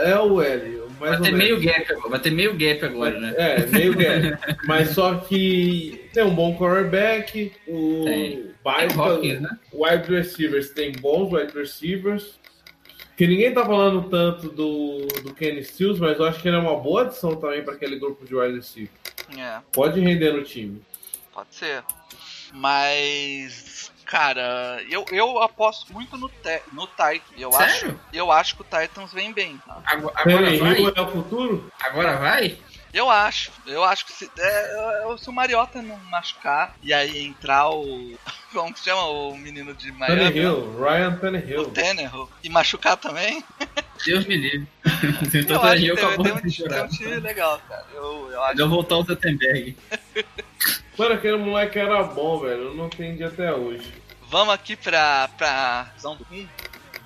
[0.05, 0.82] É o L.
[0.99, 3.34] Mais Vai ter meio gap agora, vai ter meio gap agora, né?
[3.36, 4.38] É, meio gap.
[4.67, 8.51] Mas só que tem um bom quarterback, o Tem.
[8.63, 9.49] baita, Hopkins, né?
[9.74, 12.39] wide receivers tem bons wide receivers.
[13.17, 16.59] Que ninguém tá falando tanto do, do Kenny Stills, mas eu acho que ele é
[16.59, 18.89] uma boa adição também para aquele grupo de wide receiver.
[19.38, 19.59] É.
[19.71, 20.82] Pode render no time.
[21.34, 21.84] Pode ser.
[22.53, 27.21] Mas, cara, eu, eu aposto muito no, te, no Titan.
[27.38, 27.99] Eu acho, Sério?
[28.11, 29.57] eu acho que o Titans vem bem.
[29.65, 29.82] Tá?
[29.86, 30.93] Agora, agora Peraí, vai?
[30.95, 31.71] É o futuro?
[31.79, 32.57] Agora vai?
[32.93, 33.51] Eu acho.
[33.65, 38.17] Eu acho que se, é, se o Mariota não machucar e aí entrar o.
[38.51, 40.25] Como que chama o menino de Miami?
[40.25, 41.71] Tannehill, Ryan O Tannehill.
[41.71, 42.29] Tannehill.
[42.43, 43.41] E machucar também?
[44.06, 44.68] Deus me livre.
[45.34, 46.86] Eu Então, acho que eu tem, tem, um, de tem chorar.
[46.86, 47.86] um time legal, cara.
[47.93, 48.62] Eu, eu acho.
[48.62, 49.76] Eu voltar o Zettenberg.
[50.97, 52.64] Mano, aquele moleque era bom, velho.
[52.66, 53.91] Eu não entendi até hoje.
[54.30, 56.47] Vamos aqui pra, pra visão do 1.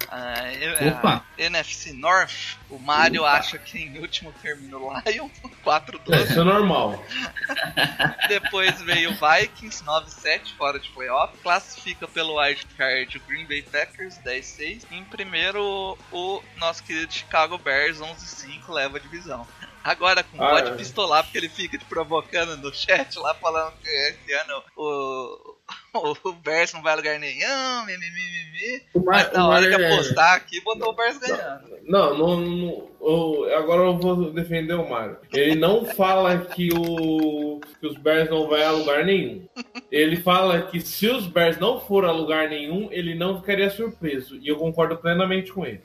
[0.09, 1.25] Ah, eu- Opa.
[1.37, 3.31] a NFC North, o Mario Opa.
[3.33, 5.29] acha que em último termina o Lion,
[5.63, 6.13] 4-12.
[6.13, 7.03] É, isso é normal.
[8.27, 11.37] Depois veio o Vikings, 9-7, fora de playoff.
[11.39, 14.85] Classifica pelo wildcard o Green Bay Packers, 10-6.
[14.91, 19.47] Em primeiro, o nosso querido Chicago Bears, 11-5, leva a divisão.
[19.83, 20.75] Agora, com Ah, pode é.
[20.75, 25.54] pistolar, porque ele fica te provocando no chat lá, falando que esse ano o,
[25.99, 28.81] o Bears não vai a lugar nenhum, mimimi.
[28.93, 31.75] O Mar- Mas na o hora Mar- de apostar aqui, botou o Bears ganhando.
[31.83, 35.17] Não, não, não- eu- agora eu vou defender o Mário.
[35.33, 39.47] Ele não fala que, o, que os Bears não vão a lugar nenhum.
[39.91, 44.37] Ele fala que se os Bears não forem a lugar nenhum, ele não ficaria surpreso.
[44.41, 45.81] E eu concordo plenamente com ele.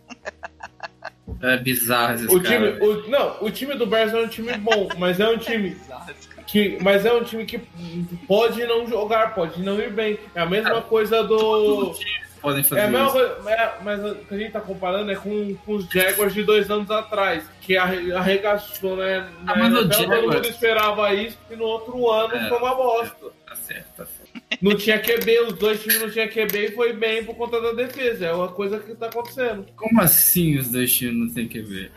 [1.42, 2.72] É bizarro esse O cara.
[2.74, 5.70] time, o- não, o time do Bears é um time bom, mas é um time
[5.70, 6.29] Bizarro esse cara.
[6.50, 7.58] Que, mas é um time que
[8.26, 10.18] pode não jogar, pode não ir bem.
[10.34, 11.94] É a mesma coisa do
[12.40, 13.12] Podem fazer É a mesma isso.
[13.12, 16.42] coisa, é, mas o que a gente tá comparando é com, com os Jaguars de
[16.42, 19.28] dois anos atrás, que arre- arregaçou, né?
[19.46, 22.48] Ah, mas o Então, Todo Jaguars- mundo esperava isso e no outro ano É.
[22.48, 23.26] foi uma bosta.
[23.46, 24.30] Tá certo, tá certo.
[24.62, 27.72] Não tinha QB, os dois times não tinham QB e foi bem por conta da
[27.72, 28.24] defesa.
[28.26, 29.66] É uma coisa que tá acontecendo.
[29.76, 31.92] Como assim os dois times não que ver?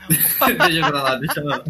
[0.67, 1.63] deixa pra lá, deixa lá.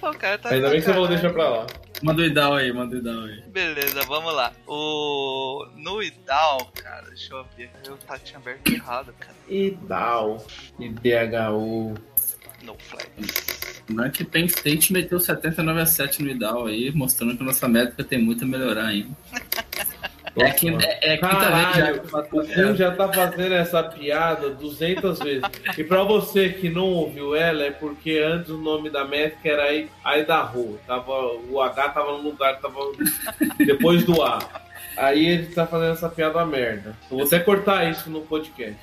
[0.00, 1.66] Pô, cara tá Ainda bem que você falou deixa pra lá.
[2.02, 3.42] Manda o Idal aí, manda o Idal aí.
[3.48, 4.52] Beleza, vamos lá.
[4.66, 5.66] O.
[5.76, 7.70] No Idal, cara, deixa eu ver.
[7.84, 9.34] Eu tá, tinha aberto errado, cara.
[9.48, 10.46] IDAL,
[10.78, 11.94] IDHU.
[12.62, 13.82] No flags.
[13.88, 17.46] Não é que Penn State meteu 79 a 7 no Idal aí, mostrando que a
[17.46, 19.16] nossa métrica tem muito a melhorar ainda.
[20.40, 22.74] É a quinta, é, é a quinta vez já Caralho, que o piada.
[22.76, 25.42] já tá fazendo essa piada 200 vezes.
[25.76, 29.72] E pra você que não ouviu ela, é porque antes o nome da métrica era
[29.72, 29.88] I-
[30.20, 30.78] Idaho.
[30.86, 31.12] Tava,
[31.50, 32.78] o H tava no lugar, tava
[33.58, 34.38] depois do A.
[34.96, 36.96] Aí ele tá fazendo essa piada merda.
[37.10, 38.74] Eu vou até cortar isso no podcast.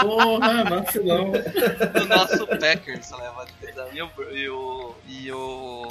[0.00, 1.32] Porra, vacilão.
[1.32, 3.46] O nosso Packers leva
[3.94, 4.10] e o.
[4.34, 5.88] E o, e o,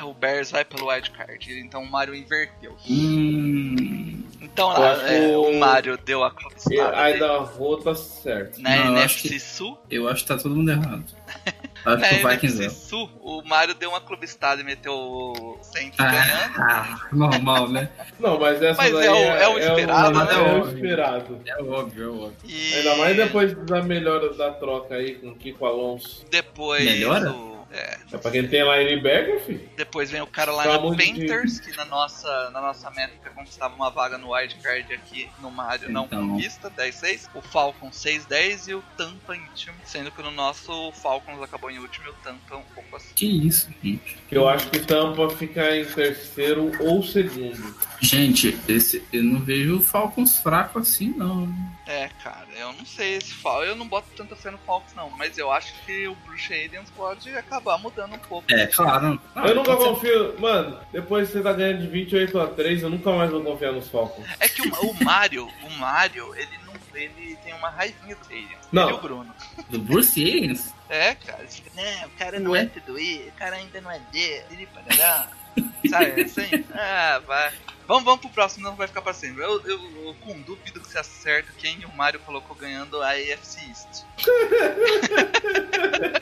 [0.00, 1.60] é, o Bears vai pelo wild card.
[1.60, 2.74] Então o Mario inverteu.
[2.88, 4.15] Hum,
[4.52, 8.60] Então acho é, o- o Mario deu a clube E estada Idaho tá certo.
[8.60, 9.78] na Não, eu NFC acho Sul.
[9.90, 11.04] eu acho que tá todo mundo errado.
[11.84, 12.68] Acho Na que o Vikings NFC é.
[12.88, 16.52] Sul, o Mario deu uma clube estada e meteu o Saints ganhando.
[16.58, 17.88] Ah, ah, normal, né?
[18.18, 20.32] Não, mas essa Mas daí é o- é o esperado, é, né?
[20.34, 21.40] é o esperado.
[21.46, 22.32] É óbvio, é óbvio.
[22.44, 26.24] E Ainda mais depois da melhora da troca aí com o Kiko Alonso.
[26.28, 27.30] Depois Melhora?
[27.30, 29.68] o- é, É pra quem tem linebacker, filho.
[29.76, 33.74] depois vem o Carolina Pelo amor de Panthers, que na nossa, na nossa métrica conquistava
[33.74, 36.28] uma vaga no wild card aqui no Mario, não Então.
[36.28, 37.28] conquista, 10-6.
[37.34, 39.74] O Falcons 6-10 e o Tampa em último.
[39.84, 43.14] Sendo que no nosso o Falcons acabou em último e o Tampa um pouco assim.
[43.14, 44.16] Que isso, gente.
[44.30, 47.76] Eu acho que Tampa fica em terceiro ou segundo.
[48.00, 51.52] Gente, esse, eu não vejo o Falcons fraco assim, não.
[51.86, 55.10] É, cara, eu não sei esse Fal, eu não boto tanta fé no Falcons não,
[55.10, 58.52] mas eu acho que o Bruce Arians pode acabar mudando um pouco.
[58.52, 59.20] É, claro.
[59.34, 60.40] Não, eu nunca ser- confio.
[60.40, 63.72] Mano, depois que você tá ganhando de 28 a 3, eu nunca mais vou confiar
[63.72, 64.26] nos Falcons.
[64.40, 68.68] É que o, o Mario, o Mario, ele não, ele tem uma raivinha do Arians.
[68.72, 68.82] Não.
[68.84, 69.34] Ele e o Bruno.
[69.68, 70.72] Do Bruce Arians?
[70.88, 72.62] É, cara, não, o cara não Ué?
[72.62, 75.28] é tudo isso, o cara ainda não é dele, ele parará.
[75.88, 76.64] Sabe, assim?
[76.74, 77.52] Ah, vai.
[77.86, 79.44] Vamos, vamos pro próximo, não vai ficar pra sempre.
[79.44, 83.60] Eu, eu, eu com dúvida que você acerta quem o Mario colocou ganhando a AFC
[83.68, 84.04] East.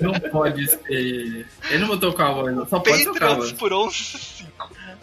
[0.01, 1.49] Não pode ser.
[1.71, 3.53] Ele não botou o Cowboys, só pode ser o Patriots Cowboys.
[3.53, 4.45] por 11-5.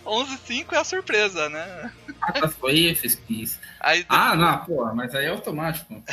[0.05, 1.91] 11-5 é a surpresa, né?
[2.21, 3.59] Ah, foi FSPs.
[3.79, 6.03] Aí Ah, não, porra, mas aí é automático.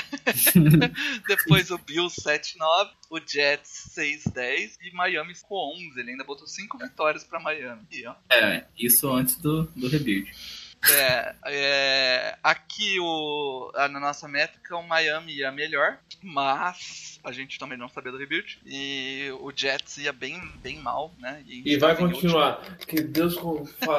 [1.28, 6.00] depois o Bills 7-9, o Jets 6-10 e Miami ficou 11.
[6.00, 7.82] Ele ainda botou 5 vitórias pra Miami.
[7.90, 10.30] E, ó, É, isso antes do, do rebuild.
[10.90, 17.58] É, é, aqui o, a- na nossa métrica o Miami ia melhor, mas a gente
[17.58, 18.58] também não sabia do rebuild.
[18.64, 21.42] E o Jets ia bem, bem mal, né?
[21.46, 22.62] gente E vai continuar.
[22.86, 23.36] Que Deus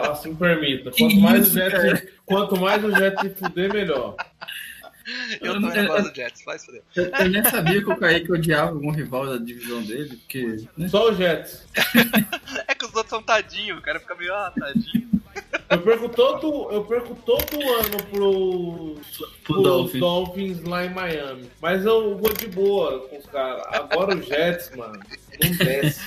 [0.09, 0.91] assim permita.
[0.97, 4.15] Quanto mais, isso, o Jet, quanto mais o Jet se fuder, melhor.
[4.15, 4.29] último.
[5.41, 6.83] Eu também gosto do Jets, vai fuder.
[6.95, 10.65] Eu, eu nem sabia que o Kaique odiava algum rival da divisão dele, porque.
[10.77, 10.87] Né?
[10.87, 11.65] Só o Jets.
[12.67, 15.09] É que os outros são tadinho, o cara fica meio, ah, tadinho.
[15.69, 18.95] Eu perco todo, eu perco todo ano pro,
[19.43, 19.99] pros Dolphins.
[19.99, 20.63] Dolphins.
[20.63, 21.51] lá em Miami.
[21.61, 23.63] Mas eu vou de boa com os caras.
[23.67, 24.99] Agora o Jets, mano,
[25.43, 26.01] não desce.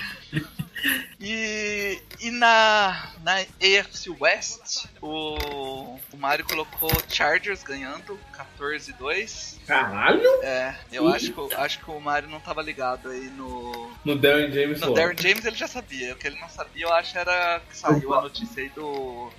[1.21, 8.19] E, e na, na AFC West, o, o Mario colocou Chargers ganhando
[8.59, 9.57] 14-2.
[9.67, 10.23] Caralho!
[10.43, 14.17] É, eu acho que, o- acho que o Mario não tava ligado aí no, No
[14.17, 14.95] Darren James No.
[14.95, 16.13] Darren James ele já sabia.
[16.13, 19.31] O que ele não sabia, eu acho, era que saiu a notícia aí do,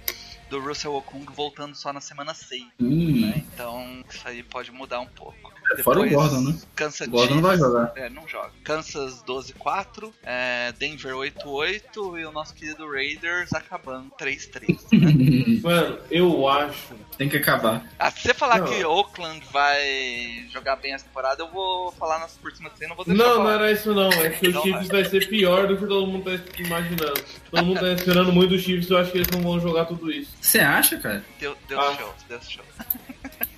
[0.49, 2.63] do Russell Okung voltando só na semana 6.
[2.79, 3.43] Hum, Né?
[3.53, 5.53] Então, isso aí pode mudar um pouco.
[5.81, 6.57] Fora o Gordon, né?
[6.75, 7.91] Kansas O Gordon não vai jogar.
[7.95, 8.51] É, não joga.
[8.63, 14.77] Kansas 12-4, é, Denver 8-8 e o nosso querido Raiders acabando 3-3.
[15.63, 16.93] Mano, eu acho.
[17.17, 17.85] Tem Tem que acabar.
[17.97, 18.67] Ah, se você falar Não.
[18.67, 22.87] que Oakland vai jogar bem essa temporada, eu vou falar nas por cima de você,
[22.87, 23.53] não vou deixar Não, não falar.
[23.55, 24.09] era isso não.
[24.11, 27.23] É que o Não, Chiefs vai ser pior do que todo mundo tá imaginando.
[27.49, 30.11] Todo mundo tá esperando muito do Chiefs, eu acho que eles não vão jogar tudo
[30.11, 30.31] isso.
[30.41, 31.23] Você acha, cara?
[31.39, 31.95] Deu, deu Ah.
[31.95, 32.63] show, deu show.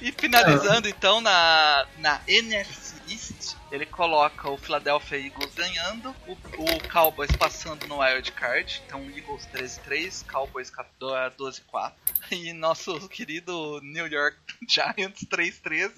[0.00, 6.88] e finalizando então na, na NFC East, ele coloca o Philadelphia Eagles ganhando, o, o
[6.90, 11.92] Cowboys passando no Wild Card, então Eagles 13-3, Cowboys 12-4,
[12.32, 14.36] e nosso querido New York
[14.68, 15.92] Giants 3-13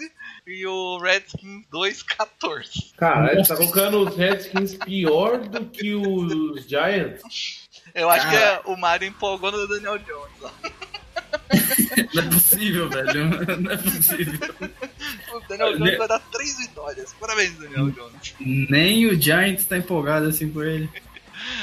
[0.47, 2.95] e o Redskins 2-14.
[2.97, 7.69] Cara, ele tá colocando os Redskins pior do que os Giants.
[7.95, 8.61] Eu acho Cara.
[8.61, 10.43] que é, o Mario empolgou no Daniel Jones.
[10.43, 10.51] ó.
[12.15, 13.61] Não é possível, velho.
[13.61, 14.49] Não é possível.
[15.33, 17.15] O Daniel Ne- Jones vai dar 3 vitórias.
[17.19, 18.35] Parabéns, Daniel Jones.
[18.41, 20.89] Nem o Giants tá empolgado assim com ele.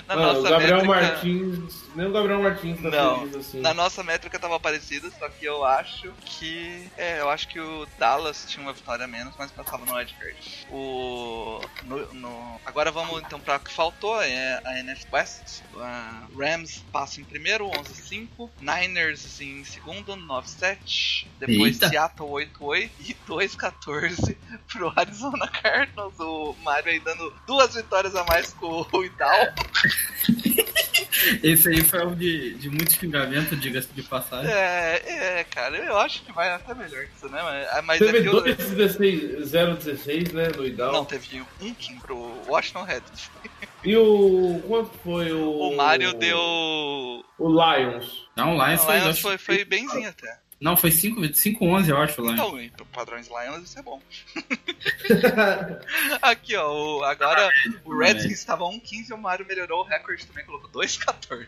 [0.07, 1.84] Na Mano, o nossa Gabriel métrica- Martins.
[1.95, 3.61] Nem o Gabriel Martins tá Não, feliz assim.
[3.61, 6.89] na nossa métrica tava parecida, só que eu acho que.
[6.97, 10.67] É, eu acho que o Dallas tinha uma vitória a menos, mas passava no wildcard.
[10.69, 11.61] O.
[11.83, 15.61] No, no- agora vamos então pra o que faltou: é a NFC West.
[15.77, 18.49] A Rams passa em primeiro, 11-5.
[18.59, 21.27] Niners em segundo, 9-7.
[21.39, 21.89] Depois Eita.
[21.89, 24.35] Seattle 8-8 e 2-14
[24.71, 26.19] pro Arizona Cardinals.
[26.19, 29.31] O Mario aí dando duas vitórias a mais com o Idal.
[31.43, 34.51] Esse aí foi um de, de muito xingamento, diga-se de passagem.
[34.51, 37.41] É, é, cara, eu acho que vai até melhor que isso, né?
[37.43, 40.91] Mas, mas Teve é que eu- 2,16 0,16, né, no Idal.
[40.91, 43.30] Não, teve um King pro Washington Redskins.
[43.84, 44.61] E o.
[44.68, 45.49] Quanto foi o.
[45.72, 46.39] O Mario deu.
[46.39, 48.28] O Lions.
[48.36, 48.99] Não, o Lions Não, foi.
[48.99, 50.39] Lions foi, foi benzinho até.
[50.60, 52.34] Não, foi 5-11, eu acho, Lions.
[52.34, 54.01] Então, e pro padrões Lions isso é bom.
[56.22, 57.49] Aqui, ó, o- agora
[57.84, 61.47] o Redskins estava 1-15 e o Mario melhorou o recorde também, colocou 2-14.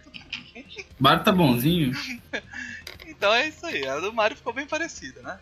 [0.99, 1.91] O Mário tá bonzinho.
[3.09, 5.39] Então é isso aí, a do Mario ficou bem parecida, né?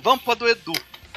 [0.00, 0.72] Vamos pra do Edu.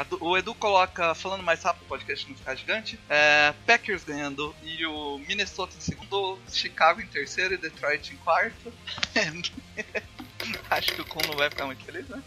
[0.09, 4.55] Do- o Edu coloca, falando mais rápido, o podcast não ficar gigante, é, Packers ganhando
[4.63, 8.73] e o Minnesota em segundo, Chicago em terceiro e Detroit em quarto.
[10.69, 12.21] Acho que o Kun não vai ficar muito feliz, né?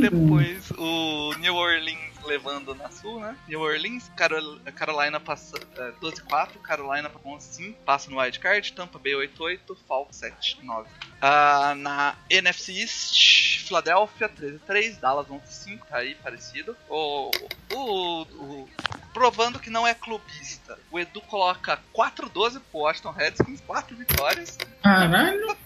[0.00, 3.36] Depois o New Orleans levando na sul, né?
[3.48, 9.58] New Orleans, Carol- Carolina passa é, 12-4, Carolina 11-5, passa no wildcard, Tampa Bay 8-8,
[9.88, 10.86] Falcons 7-9.
[11.20, 16.76] Ah, na NFC East, Philadelphia 13-3, Dallas 11-5, tá aí parecido.
[16.88, 17.30] O,
[17.72, 18.68] o, o-
[19.12, 25.56] provando que não é clubista, o Edu coloca 4-12 pro Washington Redskins, 4 vitórias, Caralho,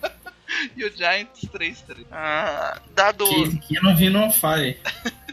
[0.76, 2.06] e o Giants 3-3.
[2.10, 3.26] Ah, dado.
[3.26, 4.78] que, que eu não vi no Fire.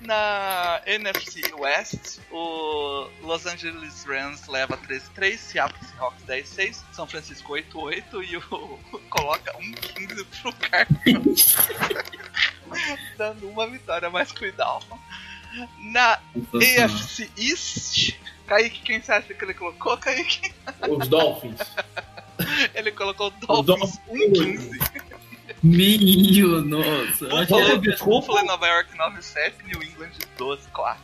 [0.00, 8.04] Na NFC West, o Los Angeles Rams leva 13-3, Seattle Seahawks 10-6, São Francisco 8-8
[8.24, 8.40] e o
[9.10, 11.56] coloca 1-15 pro Cardinals.
[13.16, 14.86] Dando uma vitória mais cuidado.
[15.78, 16.20] Na
[16.52, 18.14] AFC East,
[18.46, 20.52] Kaique, quem você acha que ele colocou, Kaique?
[20.88, 21.58] Os Dolphins.
[22.74, 24.00] Ele colocou Dolphins Dolphins.
[24.08, 25.06] 1-15.
[25.62, 27.26] Minho, nossa.
[27.28, 28.26] Buffalo, Aquele desculpa.
[28.26, 30.96] Buffalo e Nova York 9-7, New England 12-4.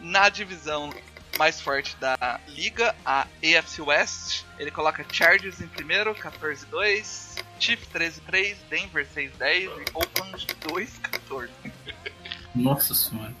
[0.00, 0.92] Na divisão
[1.38, 8.56] mais forte da liga, a AFC West, ele coloca Chargers em primeiro, 14-2, Chiefs 13-3,
[8.70, 11.50] Denver 6-10 e Oakland 2-14.
[12.54, 13.34] Nossa senhora.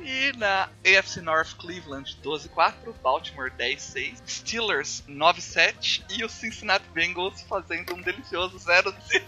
[0.00, 7.94] E na AFC North, Cleveland 12-4, Baltimore 10-6, Steelers 9-7 e o Cincinnati Bengals fazendo
[7.94, 9.24] um delicioso 0-16.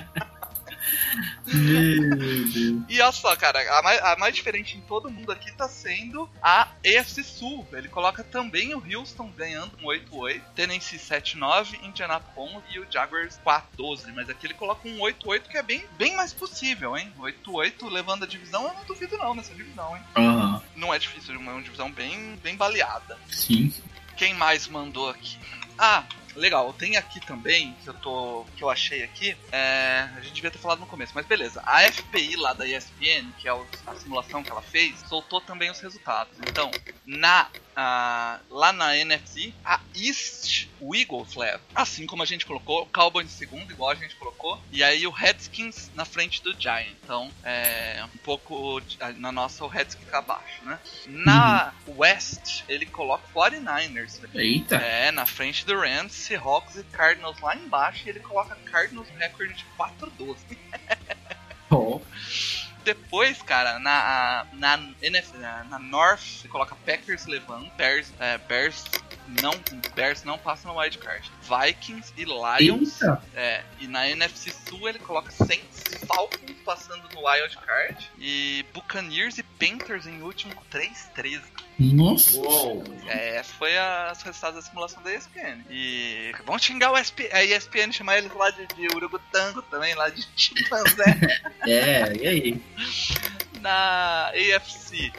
[2.88, 6.28] E olha só, cara, a mais, a mais diferente em todo mundo aqui tá sendo
[6.42, 7.66] a AFC Sul.
[7.72, 14.12] Ele coloca também o Houston ganhando um 8-8, Tennessee 7-9, Indianapolis e o Jaguars 4-12.
[14.14, 17.12] Mas aqui ele coloca um 8-8 que é bem, bem mais possível, hein?
[17.18, 20.02] 8-8 levando a divisão, eu não duvido não nessa divisão, hein?
[20.16, 23.18] Aham, Não é difícil, é uma divisão bem, bem baleada.
[23.30, 23.72] sim.
[24.16, 25.36] Quem mais mandou aqui?
[25.76, 26.04] Ah,
[26.36, 26.72] legal.
[26.72, 29.36] Tem aqui também que eu tô, que eu achei aqui.
[29.52, 31.62] é, a gente devia ter falado no começo, mas beleza.
[31.64, 35.80] A FPI lá da ESPN, que é a simulação que ela fez, soltou também os
[35.80, 36.36] resultados.
[36.48, 36.70] Então,
[37.06, 41.60] na ah, lá na NFC, a East, o Eagles leva.
[41.74, 44.60] Assim como a gente colocou, o Cowboys em segundo, igual a gente colocou.
[44.70, 46.94] E aí o Redskins na frente do Giant.
[47.02, 48.80] Então, é um pouco
[49.16, 50.78] na nossa o Redskins fica abaixo, né?
[51.06, 54.20] Na West, ele coloca 49ers.
[54.20, 54.40] velho.
[54.40, 54.76] Eita.
[54.76, 58.06] É, na frente do Rams, Seahawks e Cardinals lá embaixo.
[58.06, 60.36] E ele coloca Cardinals recorde de 4-12.
[61.70, 62.00] Ó,
[62.84, 68.84] Depois, cara, na, na, NF, na, na North, você coloca Packers levando, Bears, é, Bears
[69.42, 69.52] não,
[69.94, 71.30] Bears não passa no wild card.
[71.42, 73.00] Vikings e Lions.
[73.00, 73.22] Eita.
[73.34, 78.10] É, e na NFC Sul ele coloca Saints Falcons passando no wild card.
[78.18, 81.42] E Buccaneers e Panthers em último 3-13.
[81.78, 82.36] Nossa.
[82.38, 82.84] Uou.
[83.06, 85.64] É, foi a- as resultados da simulação da ESPN.
[85.68, 90.08] E vamos xingar o ESP, a ESPN, chamar eles lá de, de Urugutango também, lá
[90.08, 91.04] de chimpanzé.
[91.66, 92.62] É, e aí?
[93.60, 95.12] na AFC.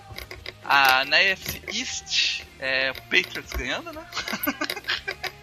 [0.63, 4.05] Ah, na AFC East, é, o Patriots ganhando, né?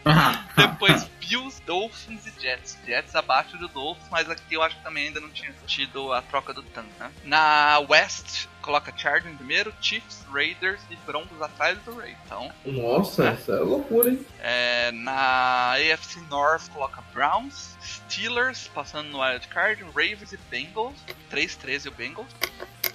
[0.04, 2.76] Ah, Depois Bills, Dolphins e Jets.
[2.86, 6.20] Jets abaixo do Dolphins, mas aqui eu acho que também ainda não tinha tido a
[6.20, 7.10] troca do tanque, né?
[7.24, 12.18] Na West, coloca Chargers em primeiro, Chiefs, Raiders e Broncos atrás do Raiders.
[12.26, 14.26] Então, Nossa, essa é loucura, hein?
[14.40, 20.96] é, na AFC North, coloca Browns, Steelers passando no wild card, Ravens e Bengals,
[21.30, 22.28] 3-13 o Bengals.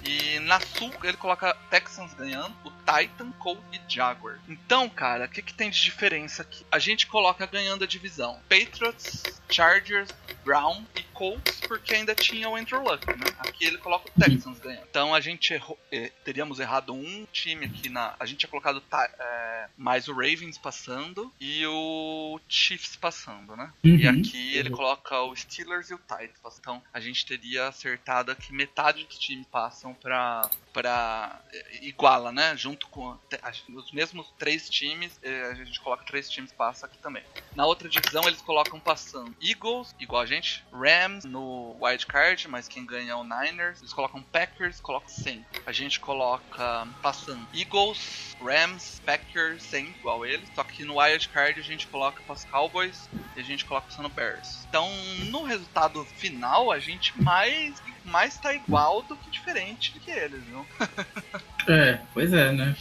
[0.04, 4.38] E na Sul ele coloca Texans ganhando, o Titan, Colts e Jaguar.
[4.48, 6.64] Então, cara, o que, que tem de diferença aqui?
[6.70, 10.08] A gente coloca ganhando a divisão Patriots, Chargers,
[10.44, 13.26] Brown e Colts, porque ainda tinha o Andrew Luck, né?
[13.40, 14.86] Aqui ele coloca o Texans ganhando.
[14.88, 18.14] Então a gente errou, eh, teríamos errado um time aqui na.
[18.18, 23.72] A gente tinha colocado eh, mais o Ravens passando e o Chiefs passando, né?
[23.84, 24.20] E Uhum.
[24.20, 26.38] aqui ele coloca o Steelers e o Titans.
[26.42, 26.60] passando.
[26.60, 30.48] Então a gente teria acertado aqui metade dos times passam pra.
[30.72, 32.56] pra eh, iguala, né?
[32.56, 36.86] Junto com acho que os mesmos três times, eh, a gente coloca três times passa
[36.86, 37.22] aqui também.
[37.54, 42.68] Na outra divisão eles colocam passando Eagles, igual a gente, Rams no wild card, mas
[42.68, 43.80] quem ganha é o Niners.
[43.80, 45.44] Eles colocam Packers, colocam 100.
[45.66, 50.48] A gente coloca passando Eagles, Rams, Packers, 100, igual eles.
[50.54, 53.86] Só que no wild card a gente coloca para os Cowboys e a gente coloca
[53.86, 54.64] passando Bears.
[54.68, 54.88] Então,
[55.30, 60.42] no resultado final, a gente mais mais tá igual do que diferente do que eles,
[60.44, 60.66] viu?
[61.68, 62.74] É, pois é, né?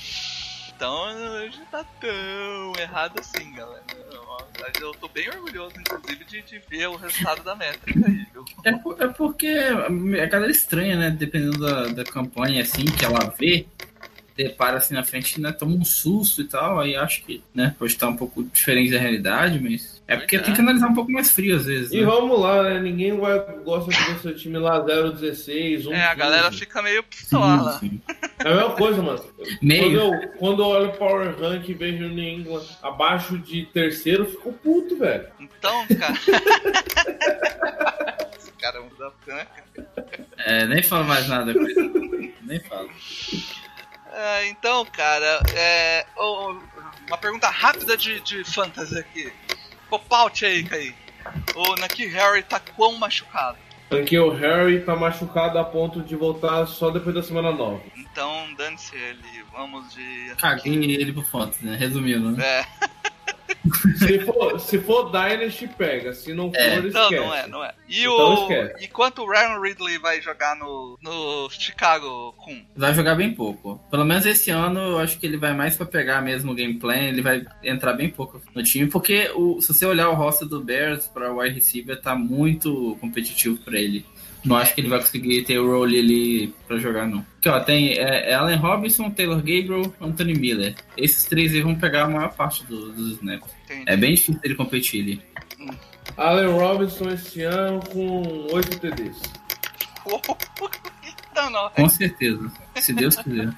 [0.75, 3.83] Então não tá tão errado assim, galera.
[4.79, 8.45] Eu tô bem orgulhoso, inclusive, de, de ver o resultado da métrica aí, viu?
[8.63, 11.09] É, por- é porque a galera estranha, né?
[11.09, 13.65] Dependendo da, da campanha, assim, que ela vê,
[14.37, 15.51] depara assim na frente, né?
[15.51, 17.75] Toma um susto e tal, aí acho que, né?
[17.77, 19.97] Pode estar um pouco diferente da realidade, mas.
[20.07, 20.39] É porque é.
[20.39, 21.91] tem que analisar um pouco mais frio às vezes.
[21.91, 22.05] E Né?
[22.05, 22.79] vamos lá, né?
[22.79, 26.59] Ninguém vai, gosta de ver seu time lá 0-16, 1 É, a galera 15.
[26.59, 27.73] fica meio pistola.
[27.79, 28.01] Sim, sim.
[28.45, 29.19] É a mesma coisa, mano.
[29.19, 29.99] Quando Meio.
[29.99, 34.23] eu, quando eu olho o Power Rank e vejo o New England abaixo de terceiro,
[34.23, 35.25] eu fico puto, velho.
[35.39, 36.13] Então, cara.
[38.37, 39.47] Esse cara muda né?
[40.37, 41.53] É, nem falo mais nada.
[42.43, 42.89] Nem falo.
[44.19, 46.03] É, então, cara, é,
[47.07, 49.31] uma pergunta rápida de, de fantasy aqui.
[49.91, 50.95] Pop-out aí, Kaique.
[51.55, 53.59] O Naki Harry tá quão machucado?
[53.87, 57.79] Porque o Harry tá machucado a ponto de voltar só depois da semana 9.
[57.95, 59.45] Então, dane-se ele.
[59.51, 60.33] Vamos de.
[60.37, 61.77] Caguei ele pro Fantasy, né?
[61.77, 62.43] Resumindo, né?
[62.43, 62.65] É,
[63.97, 66.13] Se for, se for Dynasty, pega.
[66.13, 66.77] Se não for, É.
[66.77, 66.93] esquece.
[66.93, 67.73] não, não é, não é.
[67.87, 68.41] E Então o.
[68.41, 68.83] esquece.
[68.83, 72.61] E quanto o Ryan Ridley vai jogar no, no Chicago com?
[72.75, 73.79] Vai jogar bem pouco.
[73.89, 77.07] Pelo menos esse ano eu acho que ele vai mais pra pegar mesmo o gameplay,
[77.07, 80.63] ele vai entrar bem pouco no time, porque o, se você olhar o roster do
[80.63, 84.05] Bears pra wide receiver, tá muito competitivo pra ele.
[84.47, 87.21] Não acho que ele vai conseguir ter o role ali pra jogar, não.
[87.21, 90.75] Porque, ó, tem é, Allen Robinson, Taylor Gabriel, Anthony Miller.
[90.95, 93.49] Esses três aí vão pegar a maior parte do- dos snaps.
[93.65, 93.83] Entendi.
[93.85, 95.21] É bem difícil ele competir ali.
[96.15, 99.17] Allen Robinson esse ano com 8 TDs.
[101.31, 101.69] então, não.
[101.71, 102.51] Com certeza.
[102.79, 103.53] Se Deus quiser.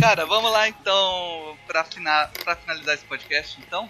[0.00, 3.88] Cara, vamos lá então, pra, fina- pra finalizar esse podcast, então.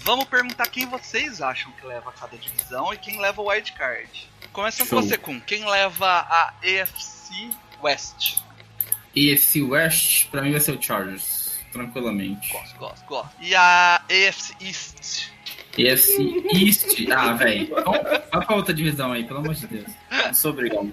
[0.00, 4.28] Vamos perguntar quem vocês acham que leva cada divisão e quem leva o wild card.
[4.58, 4.98] Começando Show.
[4.98, 5.38] com você, Kun.
[5.38, 7.48] Quem leva a AFC
[7.80, 8.38] West?
[9.14, 11.60] EFC West, pra mim vai ser o Chargers.
[11.70, 12.52] Tranquilamente.
[12.52, 13.30] Gosto, gosto, gosto.
[13.40, 15.28] E a AFC East?
[15.78, 17.08] EFC East.
[17.08, 17.68] Ah, velho.
[18.32, 19.86] Vai pra outra divisão aí, pelo amor de Deus.
[20.10, 20.92] Não sou obrigado.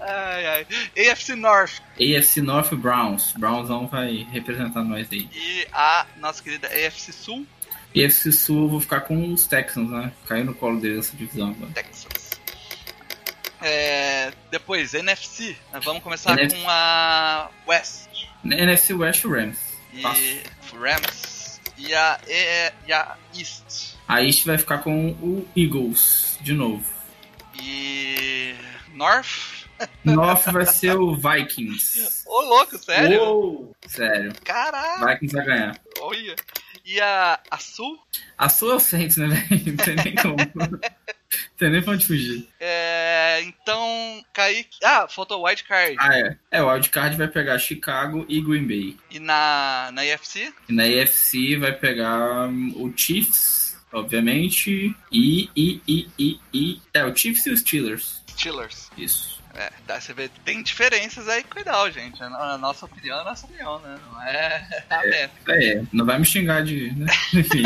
[0.00, 0.66] Ai, ai.
[1.10, 1.82] AFC North.
[2.00, 3.32] AFC North Browns.
[3.32, 5.28] Brownsão vai representar nós aí.
[5.34, 7.46] E a nossa querida AFC Sul,
[7.94, 10.12] EFC Sul, eu vou ficar com os Texans, né?
[10.26, 11.72] Caiu no colo deles essa divisão agora.
[11.72, 12.19] Texas.
[13.62, 15.56] É, depois, NFC.
[15.82, 16.56] Vamos começar NFC.
[16.56, 18.08] com a West.
[18.44, 19.58] NFC West Rams.
[19.92, 20.02] E
[20.74, 21.60] Rams.
[21.76, 23.94] E a, e, e a East.
[24.08, 26.84] A East vai ficar com o Eagles, de novo.
[27.62, 28.54] E.
[28.94, 29.66] North.
[30.04, 32.24] North vai ser o Vikings.
[32.26, 33.22] Ô, louco, sério?
[33.22, 33.76] Uou!
[33.86, 34.32] Sério.
[34.44, 35.80] Caraca, Vikings vai ganhar.
[36.00, 36.36] olha.
[36.84, 37.98] E a, a Sul?
[38.36, 39.62] A sua é o Saints, né, velho?
[39.66, 40.36] Não tem nem como.
[41.56, 42.46] Tem nem pra onde fugir.
[42.58, 44.78] É, então, Kaique.
[44.82, 45.96] Ah, faltou o Wild Card.
[45.98, 46.36] Ah, é.
[46.50, 48.96] É, o wildcard vai pegar Chicago e Green Bay.
[49.10, 50.52] E na, na IFC?
[50.68, 56.82] E na AFC vai pegar hum, o Chiefs, obviamente, e, e, e, e, e...
[56.92, 58.22] É, o Chiefs e os Steelers.
[58.28, 58.90] Steelers.
[58.96, 59.39] Isso.
[59.54, 62.22] É, dá, você vê, tem diferenças aí, cuidado, gente.
[62.22, 63.98] A, a nossa opinião é a nossa opinião, né?
[64.06, 65.52] Não é a meta.
[65.52, 66.92] É, não vai me xingar de...
[66.92, 67.06] Né?
[67.34, 67.62] Enfim.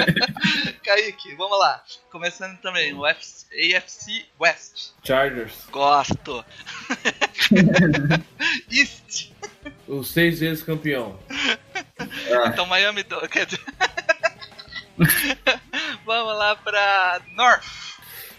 [0.82, 1.82] Kaique, vamos lá.
[2.10, 4.92] Começando também, o FC AFC West.
[5.04, 5.66] Chargers.
[5.70, 6.44] Gosto.
[8.70, 9.32] East.
[9.86, 11.20] Os seis vezes campeão.
[11.28, 13.02] Ah, Então Miami.
[13.02, 13.20] Do...
[13.28, 13.62] Quer dizer...
[16.06, 17.66] vamos lá pra North.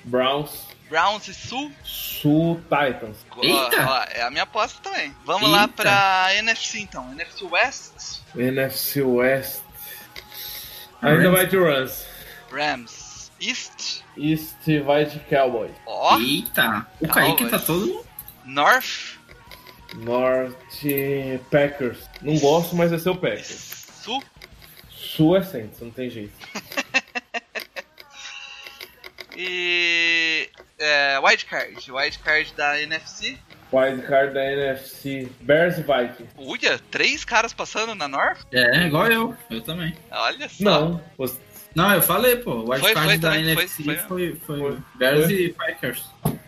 [0.03, 0.72] Browns.
[0.93, 1.71] Browns e Sul.
[1.83, 3.25] Sul Titans.
[3.31, 3.89] Ó, Eita!
[3.89, 5.11] ó, é a minha aposta também.
[5.25, 5.73] Vamos lá Eita.
[5.73, 7.11] pra NFC então.
[7.13, 8.19] NFC West.
[8.35, 9.63] NFC West.
[11.01, 12.05] Ainda vai de Rams.
[12.51, 13.31] Rams.
[13.41, 14.03] East.
[14.15, 15.73] East vai de Cowboys.
[15.87, 16.19] Ó.
[16.19, 16.85] Eita!
[17.01, 18.05] O Kaique tá todo...
[18.45, 19.17] North.
[19.95, 22.07] Norte Packers.
[22.21, 23.87] Não gosto, mas vai ser o Packers.
[24.03, 24.23] Sul.
[24.91, 26.33] Sul é Saints, não tem jeito.
[29.35, 30.02] E.
[30.83, 31.91] É, wildcard.
[31.91, 33.37] Wildcard da NFC.
[33.71, 35.29] Wildcard da NFC.
[35.41, 36.29] Bears e Vikings.
[36.37, 38.41] Uia, três caras passando na North?
[38.51, 39.35] É, igual eu.
[39.49, 39.95] Eu também.
[40.11, 40.63] Olha só.
[40.63, 41.01] Não.
[41.17, 41.39] você-
[41.73, 42.51] Não, eu falei, pô.
[42.51, 43.95] O wildcard da também, NFC foi.
[43.97, 44.77] foi, foi, Foi.
[44.95, 45.33] Bears Foi.
[45.33, 46.03] e Packers.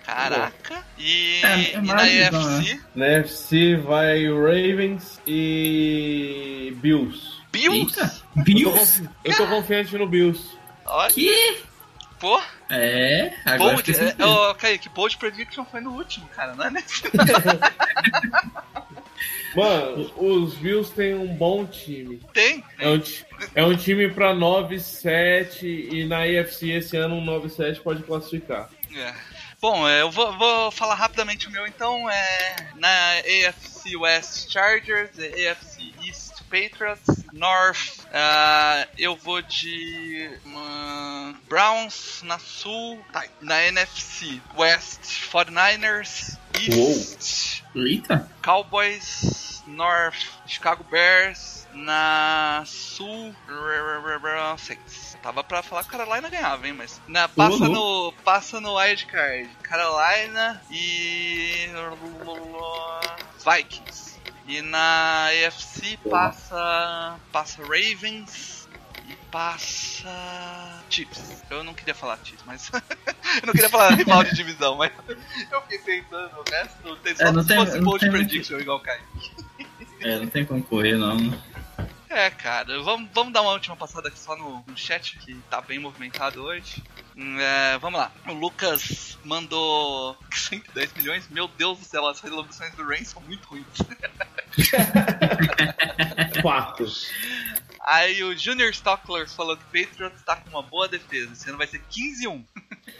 [0.05, 0.85] Caraca.
[0.99, 7.19] E, É, é e na então, EFC, Na NFC vai Ravens e Bills.
[7.51, 7.79] Bills.
[7.79, 8.01] Eita!
[8.35, 8.79] Eu tô, Bills?
[9.01, 10.43] confi- eu tô confiante no Bills.
[10.85, 11.57] Olha, Que?
[12.19, 12.39] pô.
[12.69, 16.71] É, agora Bold, fiquei é, ô, Kaique, Bold Prediction foi no último, cara, não é
[16.71, 17.03] nesse?
[19.55, 22.21] Mano, os Bills têm um bom time.
[22.33, 22.61] Tem.
[22.77, 23.01] É um,
[23.55, 28.69] é um time pra 9-7 e na AFC esse ano um 9-7 pode classificar.
[28.93, 29.13] É.
[29.61, 32.09] Bom, é, eu vou, vou falar rapidamente o meu então.
[32.09, 42.21] É, na AFC West Chargers, AFC East Patriots, North, ah, eu vou de hum, Browns,
[42.23, 48.29] na Sul, tá, na NFC West 49ers, East Eita!
[48.41, 50.17] Cowboys, North,
[50.47, 53.35] Chicago Bears, na Sul,
[54.57, 55.17] Saints.
[55.21, 59.49] Tava pra falar que Carolina ganhava, hein, mas na, passa no passa no wild card,
[59.63, 61.67] Carolina e
[63.43, 64.14] Vikings.
[64.47, 68.67] E na AFC passa passa Ravens
[69.07, 70.09] e passa
[70.89, 71.43] Chiefs.
[71.49, 72.69] Eu não queria falar Chiefs, mas
[73.41, 74.91] eu não queria falar rival de divisão, mas
[75.51, 78.77] eu fiquei tentando o resto, tem só É, não se tem- fosse bold prediction igual
[78.77, 79.01] o Caio.
[80.01, 81.17] É, não tem como correr, não.
[82.07, 85.59] É, cara, vamos, vamos dar uma última passada aqui só no, no chat, que tá
[85.59, 86.81] bem movimentado hoje.
[87.17, 88.09] Hum, é, vamos lá.
[88.27, 91.27] O Lucas mandou 110 milhões.
[91.29, 93.65] Meu Deus do céu, as resoluções do Rain são muito ruins.
[96.41, 96.85] Fato.
[97.87, 101.33] Aí o Junior Stockler falou que Patriots tá com uma boa defesa.
[101.33, 102.43] Esse ano vai ser 15-1.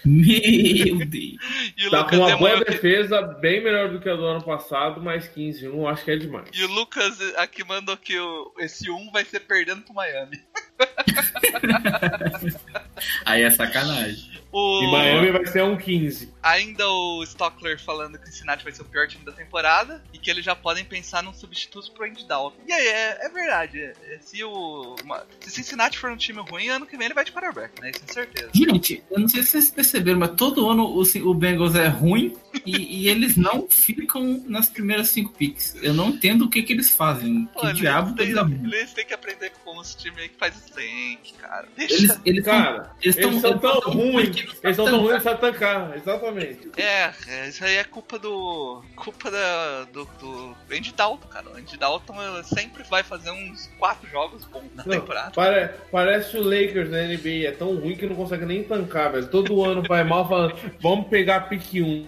[0.06, 1.38] Meu Deus.
[1.76, 4.24] E o Tá Lucas com uma boa que- defesa, bem melhor do que a do
[4.26, 6.49] ano passado, mas 15 1 acho que é demais.
[6.53, 10.39] E o Lucas aqui mandou que o, esse 1 vai ser perdendo pro Miami.
[13.26, 14.39] Aí é sacanagem.
[14.51, 14.84] O...
[14.84, 16.32] E Miami vai ser um 15.
[16.45, 20.19] Ainda o Stockler falando que o Cincinnati vai ser o pior time da temporada e
[20.19, 22.55] que eles já podem pensar num substituto pro Andy Dalton.
[22.67, 23.81] E aí, é, é verdade.
[23.81, 27.15] é- é- se o uma- se Cincinnati for um time ruim, ano que vem ele
[27.15, 27.89] vai de quarterback, né?
[27.89, 28.49] Isso é certeza.
[28.53, 32.37] Gente, eu não sei se vocês perceberam, mas todo ano o, o Bengals é ruim
[32.65, 35.75] e, e eles não ficam nas primeiras cinco picks.
[35.81, 37.45] Eu não entendo o que, que eles fazem.
[37.53, 40.53] Pô, Que eles, diabo têm, eles têm que aprender com os times aí que faz
[40.69, 41.67] tank, cara.
[41.75, 41.95] Deixa.
[41.95, 44.35] Eles, eles Cara, eles eles, tão- são tão ruins.
[44.63, 45.95] Eles são tão ruins, sabe tancar.
[45.97, 46.34] Exatamente.
[46.77, 48.83] É, é, isso aí é culpa do.
[48.95, 51.49] culpa da, do, do Andy Dalton, cara.
[51.49, 55.31] O Andy Dalton sempre vai fazer uns quatro jogos bons na Não, temporada.
[55.31, 57.47] pare- parece o Lakers na NBA.
[57.47, 59.27] É tão ruim que não consegue nem tancar, velho.
[59.27, 62.07] Todo ano vai mal falando, vamos pegar a pique 1.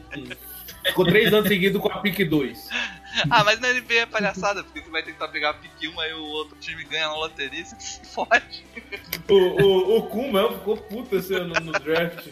[0.86, 2.70] Ficou três anos seguidos com a pique 2.
[3.30, 6.14] Ah, mas na NBA é palhaçada, porque você vai tentar pegar a pick 1, aí
[6.14, 8.64] o outro time ganha na loteria e você se fode.
[9.28, 12.28] O, o, o mesmo ficou puto esse ano no draft.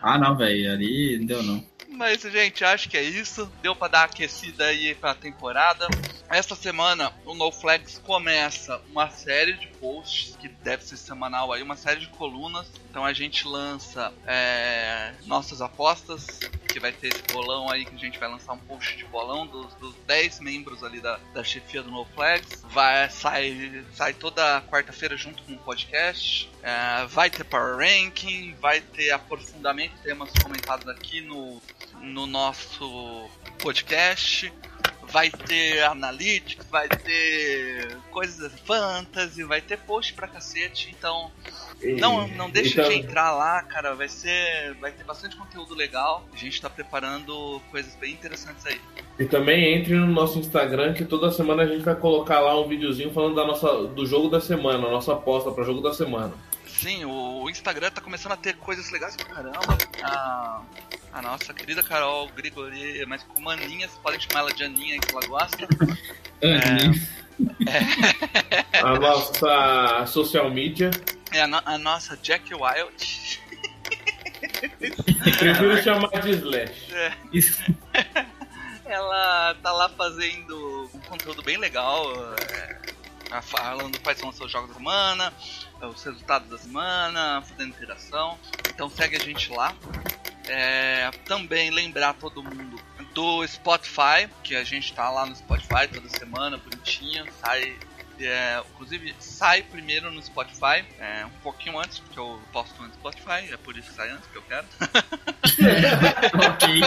[0.00, 0.72] Ah, não, velho.
[0.72, 1.64] Ali não deu, não.
[1.96, 3.50] Mas, gente, acho que é isso.
[3.62, 5.88] Deu pra dar aquecida aí pra temporada.
[6.28, 11.76] Esta semana, o NoFlex começa uma série de posts, que deve ser semanal aí, uma
[11.76, 12.66] série de colunas.
[12.90, 17.98] Então a gente lança é, nossas apostas, porque vai ter esse bolão aí que a
[17.98, 21.82] gente vai lançar um post de bolão dos, dos 10 membros ali da, da chefia
[21.82, 22.62] do No Flags.
[22.70, 26.50] Vai sair sai toda quarta-feira junto com o podcast.
[26.62, 31.62] É, vai ter Power Ranking, vai ter aprofundamento de temas comentados aqui no,
[32.00, 33.28] no nosso
[33.58, 34.52] podcast.
[35.08, 40.92] Vai ter analytics, vai ter coisas fantasy, vai ter post pra cacete.
[40.98, 41.30] Então,
[42.00, 43.94] não, não deixa então- de entrar lá, cara.
[43.94, 44.74] Vai ser.
[44.80, 46.26] Vai ter bastante conteúdo legal.
[46.32, 48.80] A gente tá preparando coisas bem interessantes aí.
[49.18, 52.66] E também entre no nosso Instagram, que toda semana a gente vai colocar lá um
[52.66, 56.34] videozinho falando da nossa, do jogo da semana, a nossa aposta para jogo da semana.
[56.80, 59.78] Sim, o Instagram tá começando a ter coisas legais pra caramba.
[60.02, 60.60] A,
[61.12, 65.10] a nossa querida Carol Grigori, mas com maninha, vocês podem chamar ela de Aninha que
[65.10, 65.66] ela gosta.
[68.82, 70.90] A nossa social media.
[71.32, 73.40] É a, no- a nossa Jack Wild.
[75.38, 76.92] Prefiro chamar de Slash.
[77.32, 77.62] Isso.
[78.84, 82.04] Ela tá lá fazendo um conteúdo bem legal,
[82.38, 82.78] é,
[83.42, 85.32] falando quais são os seus jogos da semana,
[85.82, 88.38] os resultados da semana, fazendo interação.
[88.68, 89.74] Então segue a gente lá.
[90.48, 92.80] É, também lembrar todo mundo
[93.12, 97.76] do Spotify, que a gente tá lá no Spotify toda semana, bonitinho, sai.
[98.20, 103.52] é, inclusive sai primeiro no Spotify, é, um pouquinho antes, porque eu posto no Spotify,
[103.52, 104.66] é por isso que sai antes que eu quero.
[106.52, 106.80] ok.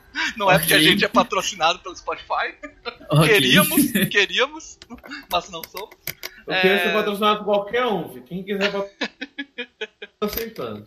[0.36, 2.54] Não é porque a gente é patrocinado pelo Spotify.
[3.10, 3.28] ok.
[3.28, 4.78] Queríamos, queríamos,
[5.30, 5.94] mas não somos.
[6.46, 6.60] Eu É.
[6.60, 9.10] queria ser patrocinado por qualquer um, quem quiser patrocinar,
[10.20, 10.86] tô aceitando.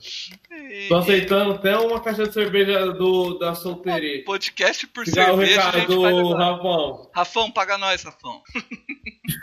[0.87, 4.23] Tô aceitando até uma caixa de cerveja do, da solteria.
[4.23, 6.33] Podcast por Ficar o cerveja, a recado do.
[6.33, 7.09] Rafão.
[7.13, 8.41] Rafão, paga nós, Rafão.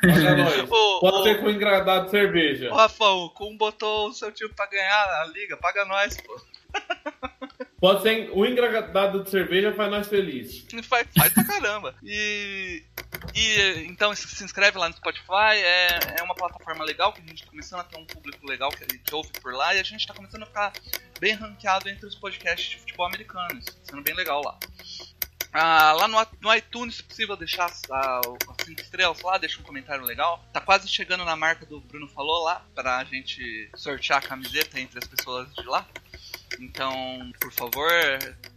[0.00, 0.68] Paga nós.
[1.00, 2.72] Pode ser com engradado de cerveja.
[2.72, 6.40] Ô, Rafão, como botou o seu tio pra ganhar a liga, paga nós, pô.
[7.78, 10.64] Pode ser o engradado de cerveja faz nós felizes.
[10.88, 11.94] Faz, faz pra caramba.
[12.02, 12.82] E,
[13.34, 17.44] e então se inscreve lá no Spotify, é, é uma plataforma legal que a gente
[17.44, 20.06] tá começando a ter um público legal que, que ouve por lá e a gente
[20.06, 20.72] tá começando a ficar
[21.18, 24.58] bem ranqueado entre os podcasts de futebol americanos, sendo bem legal lá.
[25.52, 28.20] Ah, lá no, no iTunes, se possível, deixar ah,
[28.58, 30.44] as 5 estrelas lá, deixa um comentário legal.
[30.52, 34.98] Tá quase chegando na marca do Bruno falou lá, pra gente sortear a camiseta entre
[34.98, 35.88] as pessoas de lá.
[36.60, 37.88] Então, por favor,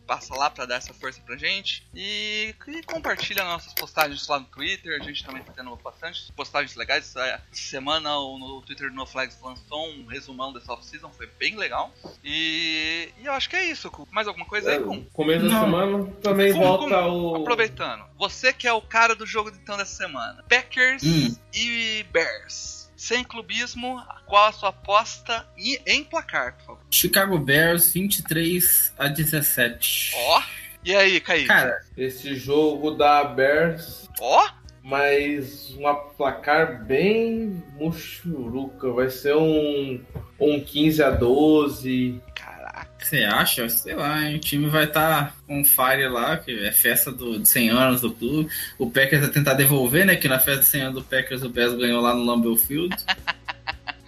[0.07, 1.85] passa lá pra dar essa força pra gente.
[1.93, 4.99] E, e compartilha nossas postagens lá no Twitter.
[4.99, 7.05] A gente também tá tendo bastante postagens legais.
[7.15, 11.55] Essa semana o- no Twitter do No Flags lançou um resumão dessa off-season, foi bem
[11.55, 11.93] legal.
[12.23, 13.89] E, e eu acho que é isso.
[13.91, 14.07] Cu.
[14.11, 15.03] Mais alguma coisa aí, Cum?
[15.13, 17.35] Começo da semana também Cum, volta Cum, o.
[17.37, 21.35] Aproveitando, você que é o cara do jogo então dessa semana: Packers Hum.
[21.53, 22.78] e Bears.
[22.99, 26.81] Sem clubismo, qual a sua aposta e em placar, por favor?
[26.91, 30.11] Chicago Bears 23 a 17.
[30.17, 30.43] Ó,
[30.83, 31.47] e aí, Kaique?
[31.47, 34.49] Cara, Esse jogo da Bears, Ó,
[34.83, 38.91] mas uma placar bem muxuruca.
[38.91, 40.03] Vai ser um,
[40.37, 42.21] um 15 a 12.
[42.35, 42.58] caraca.
[43.05, 43.67] Você acha?
[43.69, 44.35] Sei lá, hein?
[44.35, 48.11] o time vai estar com fire lá, que é festa do, de 100 anos do
[48.11, 48.49] clube.
[48.77, 50.15] O Packers vai tentar devolver, né?
[50.15, 52.95] Que na festa de 100 anos do Packers o Bears ganhou lá no Lambeau Field.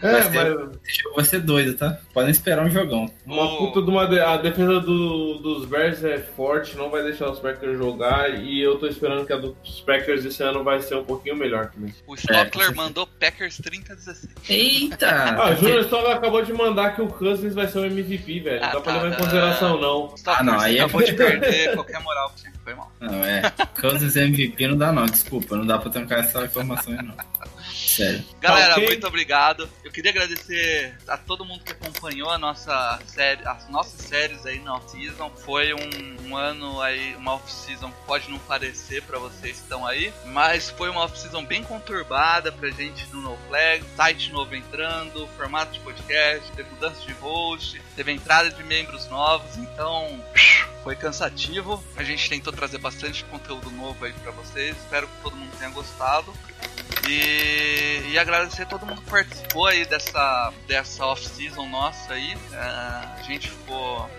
[0.02, 1.97] É, Vai ser- mas Esse jogo vai ser doido, tá?
[2.14, 3.10] Podem esperar um jogão.
[3.26, 4.06] uma puta de uma.
[4.08, 8.30] de- A defesa do- dos Bears é forte, não vai deixar os Packers jogar.
[8.41, 11.68] E eu tô esperando que a dos Packers esse ano vai ser um pouquinho melhor
[11.68, 11.93] também.
[12.08, 14.32] O Stockler É, mandou Packers 30 a 16.
[14.49, 15.10] Eita!
[15.10, 18.60] Ah, o Júnior Stock acabou de mandar que o Cousins vai ser o MVP, velho.
[18.62, 19.18] Não Ah, dá pra tá, levar em tá.
[19.18, 20.14] consideração, não.
[20.16, 22.91] Stockler, não, você aí é- acabou de perder qualquer moral que tinha, foi mal.
[22.99, 23.41] Não, é.
[23.80, 25.06] Cousins MVP não dá, não.
[25.06, 27.16] Desculpa, não dá pra trancar essa informação aí, não.
[27.92, 28.24] Sério.
[28.39, 28.86] Galera, ok.
[28.88, 29.70] muito obrigado.
[29.84, 34.60] Eu queria agradecer a todo mundo que acompanhou a nossa série, as nossas séries aí
[34.60, 35.30] na off-season.
[35.30, 39.86] Foi um, um ano aí, uma off-season que pode não parecer pra vocês que estão
[39.86, 45.28] aí, mas foi uma off-season bem conturbada pra gente no No Flag, site novo entrando,
[45.36, 50.24] formato de podcast, teve mudança de host, teve entrada de membros novos, então
[50.84, 51.84] foi cansativo.
[51.96, 54.76] A gente tentou trazer bastante conteúdo novo aí pra vocês.
[54.78, 56.34] Espero que todo mundo tenha gostado.
[57.08, 62.38] E, e agradecer a todo mundo que participou aí dessa, dessa off-season nossa aí.
[62.54, 64.10] É, a gente ficou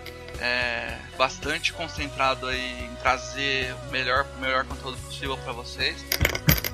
[0.41, 6.05] é, bastante concentrado aí em trazer o melhor, o melhor conteúdo possível para vocês.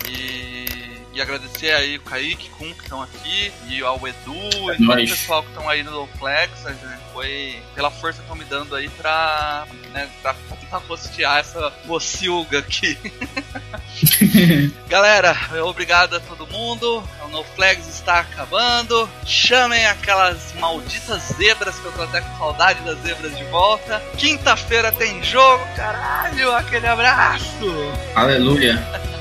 [0.08, 0.66] E,
[1.12, 4.34] e agradecer aí o Kaique, Kun que estão aqui, e ao Edu
[4.72, 6.64] e todo o pessoal que estão aí no Flex.
[7.12, 12.60] Foi pela força que estão me dando aí pra, né, pra tentar postear essa pocilga
[12.60, 12.96] aqui.
[14.88, 17.02] Galera, obrigado a todo mundo.
[17.24, 19.08] O No Flags está acabando.
[19.24, 24.02] Chamem aquelas malditas zebras que eu tô até com saudade das zebras de volta.
[24.16, 26.52] Quinta-feira tem jogo, caralho.
[26.54, 27.66] Aquele abraço.
[28.14, 28.78] Aleluia.